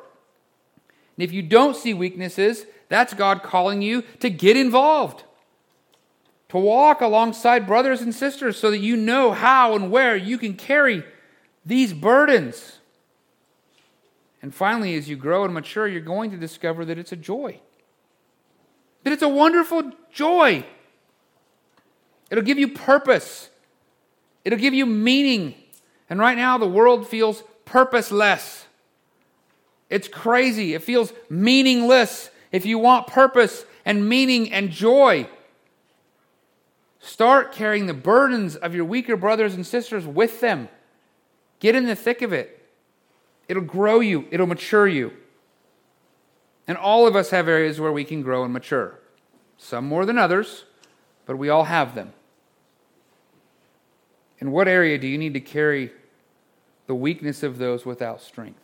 And 1.17 1.23
if 1.23 1.31
you 1.31 1.41
don't 1.41 1.75
see 1.75 1.93
weaknesses, 1.93 2.67
that's 2.87 3.15
God 3.15 3.41
calling 3.41 3.81
you 3.81 4.03
to 4.19 4.29
get 4.29 4.55
involved, 4.55 5.23
to 6.49 6.57
walk 6.59 7.01
alongside 7.01 7.65
brothers 7.65 8.01
and 8.01 8.13
sisters 8.13 8.59
so 8.59 8.69
that 8.69 8.77
you 8.77 8.95
know 8.95 9.31
how 9.31 9.75
and 9.75 9.89
where 9.89 10.15
you 10.15 10.37
can 10.37 10.53
carry 10.53 11.03
these 11.65 11.93
burdens. 11.93 12.77
And 14.47 14.55
finally, 14.55 14.95
as 14.95 15.09
you 15.09 15.17
grow 15.17 15.43
and 15.43 15.53
mature, 15.53 15.89
you're 15.89 15.99
going 15.99 16.31
to 16.31 16.37
discover 16.37 16.85
that 16.85 16.97
it's 16.97 17.11
a 17.11 17.17
joy. 17.17 17.59
That 19.03 19.11
it's 19.11 19.21
a 19.21 19.27
wonderful 19.27 19.91
joy. 20.09 20.65
It'll 22.31 22.45
give 22.45 22.57
you 22.57 22.69
purpose, 22.69 23.49
it'll 24.45 24.57
give 24.57 24.73
you 24.73 24.85
meaning. 24.85 25.53
And 26.09 26.17
right 26.17 26.37
now, 26.37 26.57
the 26.57 26.65
world 26.65 27.09
feels 27.09 27.43
purposeless. 27.65 28.67
It's 29.89 30.07
crazy. 30.07 30.73
It 30.73 30.81
feels 30.81 31.11
meaningless. 31.29 32.29
If 32.53 32.65
you 32.65 32.79
want 32.79 33.07
purpose 33.07 33.65
and 33.83 34.07
meaning 34.07 34.53
and 34.53 34.71
joy, 34.71 35.27
start 37.01 37.51
carrying 37.51 37.87
the 37.87 37.93
burdens 37.93 38.55
of 38.55 38.73
your 38.73 38.85
weaker 38.85 39.17
brothers 39.17 39.55
and 39.55 39.67
sisters 39.67 40.07
with 40.07 40.39
them. 40.39 40.69
Get 41.59 41.75
in 41.75 41.85
the 41.85 41.97
thick 41.97 42.21
of 42.21 42.31
it. 42.31 42.56
It'll 43.47 43.63
grow 43.63 43.99
you, 43.99 44.27
it'll 44.31 44.47
mature 44.47 44.87
you. 44.87 45.13
And 46.67 46.77
all 46.77 47.07
of 47.07 47.15
us 47.15 47.29
have 47.29 47.47
areas 47.47 47.79
where 47.79 47.91
we 47.91 48.03
can 48.03 48.21
grow 48.21 48.43
and 48.43 48.51
mature. 48.51 48.99
Some 49.57 49.85
more 49.85 50.05
than 50.05 50.17
others, 50.17 50.65
but 51.25 51.37
we 51.37 51.49
all 51.49 51.63
have 51.63 51.95
them. 51.95 52.13
In 54.39 54.51
what 54.51 54.67
area 54.67 54.97
do 54.97 55.07
you 55.07 55.17
need 55.17 55.33
to 55.33 55.39
carry 55.39 55.91
the 56.85 56.95
weakness 56.95 57.41
of 57.41 57.57
those 57.57 57.85
without 57.85 58.21
strength? 58.21 58.61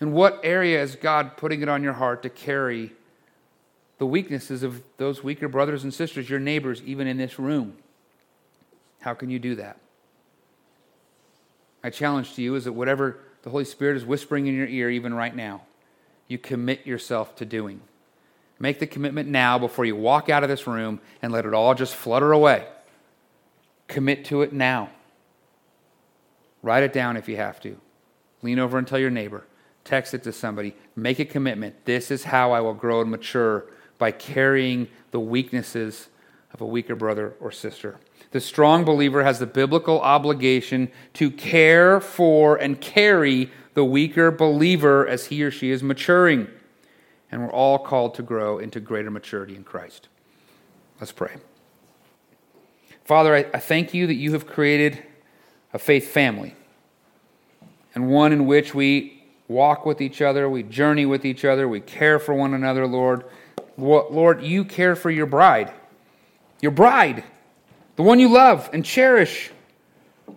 In 0.00 0.12
what 0.12 0.40
area 0.42 0.82
is 0.82 0.96
God 0.96 1.36
putting 1.36 1.60
it 1.60 1.68
on 1.68 1.82
your 1.82 1.92
heart 1.92 2.22
to 2.22 2.30
carry 2.30 2.92
the 3.98 4.06
weaknesses 4.06 4.62
of 4.62 4.82
those 4.96 5.22
weaker 5.22 5.46
brothers 5.46 5.84
and 5.84 5.92
sisters, 5.92 6.30
your 6.30 6.40
neighbors, 6.40 6.82
even 6.82 7.06
in 7.06 7.18
this 7.18 7.38
room. 7.38 7.76
How 9.00 9.12
can 9.12 9.28
you 9.28 9.38
do 9.38 9.54
that? 9.56 9.76
My 11.82 11.90
challenge 11.90 12.34
to 12.34 12.42
you 12.42 12.54
is 12.54 12.64
that 12.64 12.72
whatever 12.72 13.18
the 13.42 13.50
Holy 13.50 13.64
Spirit 13.64 13.96
is 13.96 14.04
whispering 14.04 14.46
in 14.46 14.54
your 14.54 14.66
ear, 14.66 14.90
even 14.90 15.14
right 15.14 15.34
now, 15.34 15.62
you 16.28 16.38
commit 16.38 16.86
yourself 16.86 17.34
to 17.36 17.44
doing. 17.44 17.80
Make 18.58 18.78
the 18.78 18.86
commitment 18.86 19.28
now 19.28 19.58
before 19.58 19.86
you 19.86 19.96
walk 19.96 20.28
out 20.28 20.42
of 20.42 20.50
this 20.50 20.66
room 20.66 21.00
and 21.22 21.32
let 21.32 21.46
it 21.46 21.54
all 21.54 21.74
just 21.74 21.94
flutter 21.94 22.32
away. 22.32 22.66
Commit 23.88 24.26
to 24.26 24.42
it 24.42 24.52
now. 24.52 24.90
Write 26.62 26.82
it 26.82 26.92
down 26.92 27.16
if 27.16 27.28
you 27.28 27.36
have 27.36 27.58
to. 27.60 27.80
Lean 28.42 28.58
over 28.58 28.76
and 28.76 28.86
tell 28.86 28.98
your 28.98 29.10
neighbor. 29.10 29.44
Text 29.84 30.12
it 30.12 30.22
to 30.24 30.32
somebody. 30.32 30.76
Make 30.94 31.18
a 31.18 31.24
commitment. 31.24 31.86
This 31.86 32.10
is 32.10 32.24
how 32.24 32.52
I 32.52 32.60
will 32.60 32.74
grow 32.74 33.00
and 33.00 33.10
mature 33.10 33.64
by 33.98 34.12
carrying 34.12 34.88
the 35.10 35.20
weaknesses 35.20 36.08
of 36.52 36.60
a 36.60 36.66
weaker 36.66 36.94
brother 36.94 37.34
or 37.40 37.50
sister. 37.50 37.98
The 38.32 38.40
strong 38.40 38.84
believer 38.84 39.24
has 39.24 39.38
the 39.38 39.46
biblical 39.46 40.00
obligation 40.00 40.90
to 41.14 41.30
care 41.30 42.00
for 42.00 42.56
and 42.56 42.80
carry 42.80 43.50
the 43.74 43.84
weaker 43.84 44.30
believer 44.30 45.06
as 45.06 45.26
he 45.26 45.42
or 45.42 45.50
she 45.50 45.70
is 45.70 45.82
maturing. 45.82 46.48
And 47.32 47.42
we're 47.42 47.52
all 47.52 47.78
called 47.78 48.14
to 48.14 48.22
grow 48.22 48.58
into 48.58 48.80
greater 48.80 49.10
maturity 49.10 49.56
in 49.56 49.64
Christ. 49.64 50.08
Let's 51.00 51.12
pray. 51.12 51.36
Father, 53.04 53.34
I, 53.34 53.42
thank 53.58 53.94
you 53.94 54.06
that 54.06 54.14
you 54.14 54.32
have 54.32 54.46
created 54.46 55.02
a 55.72 55.78
faith 55.78 56.08
family 56.08 56.54
and 57.94 58.08
one 58.08 58.32
in 58.32 58.46
which 58.46 58.74
we 58.74 59.24
walk 59.48 59.84
with 59.84 60.00
each 60.00 60.22
other, 60.22 60.48
we 60.48 60.62
journey 60.62 61.06
with 61.06 61.24
each 61.24 61.44
other, 61.44 61.68
we 61.68 61.80
care 61.80 62.18
for 62.18 62.34
one 62.34 62.54
another, 62.54 62.86
Lord. 62.86 63.24
Lord, 63.76 64.42
you 64.42 64.64
care 64.64 64.94
for 64.94 65.10
your 65.10 65.26
bride, 65.26 65.72
your 66.60 66.70
bride, 66.70 67.24
the 68.00 68.06
one 68.06 68.18
you 68.18 68.30
love 68.30 68.70
and 68.72 68.82
cherish, 68.82 69.50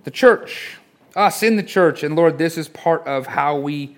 the 0.04 0.12
church, 0.12 0.80
us 1.16 1.44
in 1.44 1.56
the 1.56 1.64
church. 1.64 2.04
And 2.04 2.14
Lord, 2.14 2.38
this 2.38 2.58
is 2.58 2.68
part 2.68 3.08
of 3.08 3.26
how 3.26 3.58
we 3.58 3.96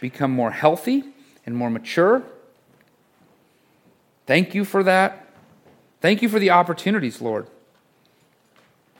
become 0.00 0.30
more 0.30 0.50
healthy 0.50 1.04
and 1.44 1.54
more 1.54 1.68
mature. 1.68 2.22
Thank 4.26 4.54
you 4.54 4.64
for 4.64 4.82
that. 4.84 5.28
Thank 6.00 6.22
you 6.22 6.30
for 6.30 6.38
the 6.38 6.52
opportunities, 6.52 7.20
Lord. 7.20 7.48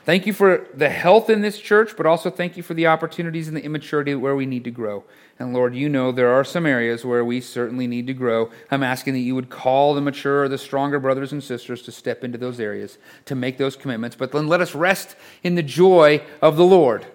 Thank 0.05 0.27
you 0.27 0.33
for 0.33 0.67
the 0.73 0.89
health 0.89 1.29
in 1.29 1.41
this 1.41 1.59
church, 1.59 1.95
but 1.95 2.05
also 2.05 2.29
thank 2.29 2.57
you 2.57 2.63
for 2.63 2.73
the 2.73 2.87
opportunities 2.87 3.47
and 3.47 3.55
the 3.55 3.63
immaturity 3.63 4.13
where 4.15 4.35
we 4.35 4.45
need 4.45 4.65
to 4.65 4.71
grow. 4.71 5.05
And 5.39 5.53
Lord, 5.53 5.75
you 5.75 5.87
know 5.87 6.11
there 6.11 6.33
are 6.33 6.43
some 6.43 6.65
areas 6.65 7.05
where 7.05 7.23
we 7.23 7.39
certainly 7.39 7.87
need 7.87 8.07
to 8.07 8.13
grow. 8.13 8.51
I'm 8.69 8.83
asking 8.83 9.13
that 9.13 9.19
you 9.19 9.33
would 9.33 9.49
call 9.49 9.93
the 9.93 10.01
mature 10.01 10.49
the 10.49 10.57
stronger 10.57 10.99
brothers 10.99 11.31
and 11.31 11.41
sisters 11.41 11.81
to 11.83 11.91
step 11.93 12.23
into 12.23 12.37
those 12.37 12.59
areas, 12.59 12.97
to 13.25 13.35
make 13.35 13.57
those 13.57 13.77
commitments. 13.77 14.17
But 14.17 14.33
then 14.33 14.47
let 14.47 14.59
us 14.59 14.75
rest 14.75 15.15
in 15.41 15.55
the 15.55 15.63
joy 15.63 16.21
of 16.41 16.57
the 16.57 16.65
Lord 16.65 17.07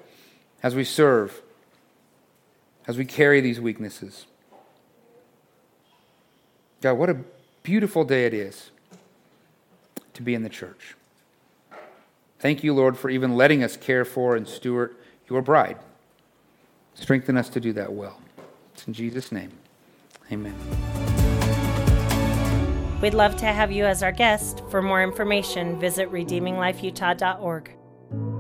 as 0.63 0.75
we 0.75 0.85
serve, 0.85 1.43
as 2.87 2.97
we 2.97 3.05
carry 3.05 3.43
these 3.43 3.61
weaknesses. 3.61 4.25
God, 6.81 6.95
what 6.95 7.11
a 7.11 7.19
beautiful 7.63 8.05
day 8.05 8.25
it 8.25 8.33
is 8.33 8.71
to 10.15 10.23
be 10.23 10.35
in 10.35 10.43
the 10.43 10.49
church. 10.49 10.95
Thank 12.39 12.63
you, 12.63 12.73
Lord, 12.73 12.97
for 12.97 13.11
even 13.11 13.37
letting 13.37 13.65
us 13.65 13.77
care 13.77 14.05
for 14.05 14.37
and 14.37 14.47
steward 14.47 14.95
your 15.29 15.43
bride. 15.43 15.79
Strengthen 16.95 17.37
us 17.37 17.49
to 17.51 17.61
do 17.61 17.73
that 17.75 17.93
well. 17.93 18.21
It's 18.75 18.87
in 18.87 18.93
Jesus' 18.93 19.33
name. 19.33 19.53
Amen. 20.31 20.55
We'd 23.01 23.15
love 23.15 23.37
to 23.37 23.47
have 23.47 23.71
you 23.71 23.85
as 23.85 24.03
our 24.03 24.13
guest. 24.13 24.63
For 24.71 24.83
more 24.83 25.03
information, 25.03 25.79
visit 25.79 26.11
redeeminglifeutah.org. 26.11 28.38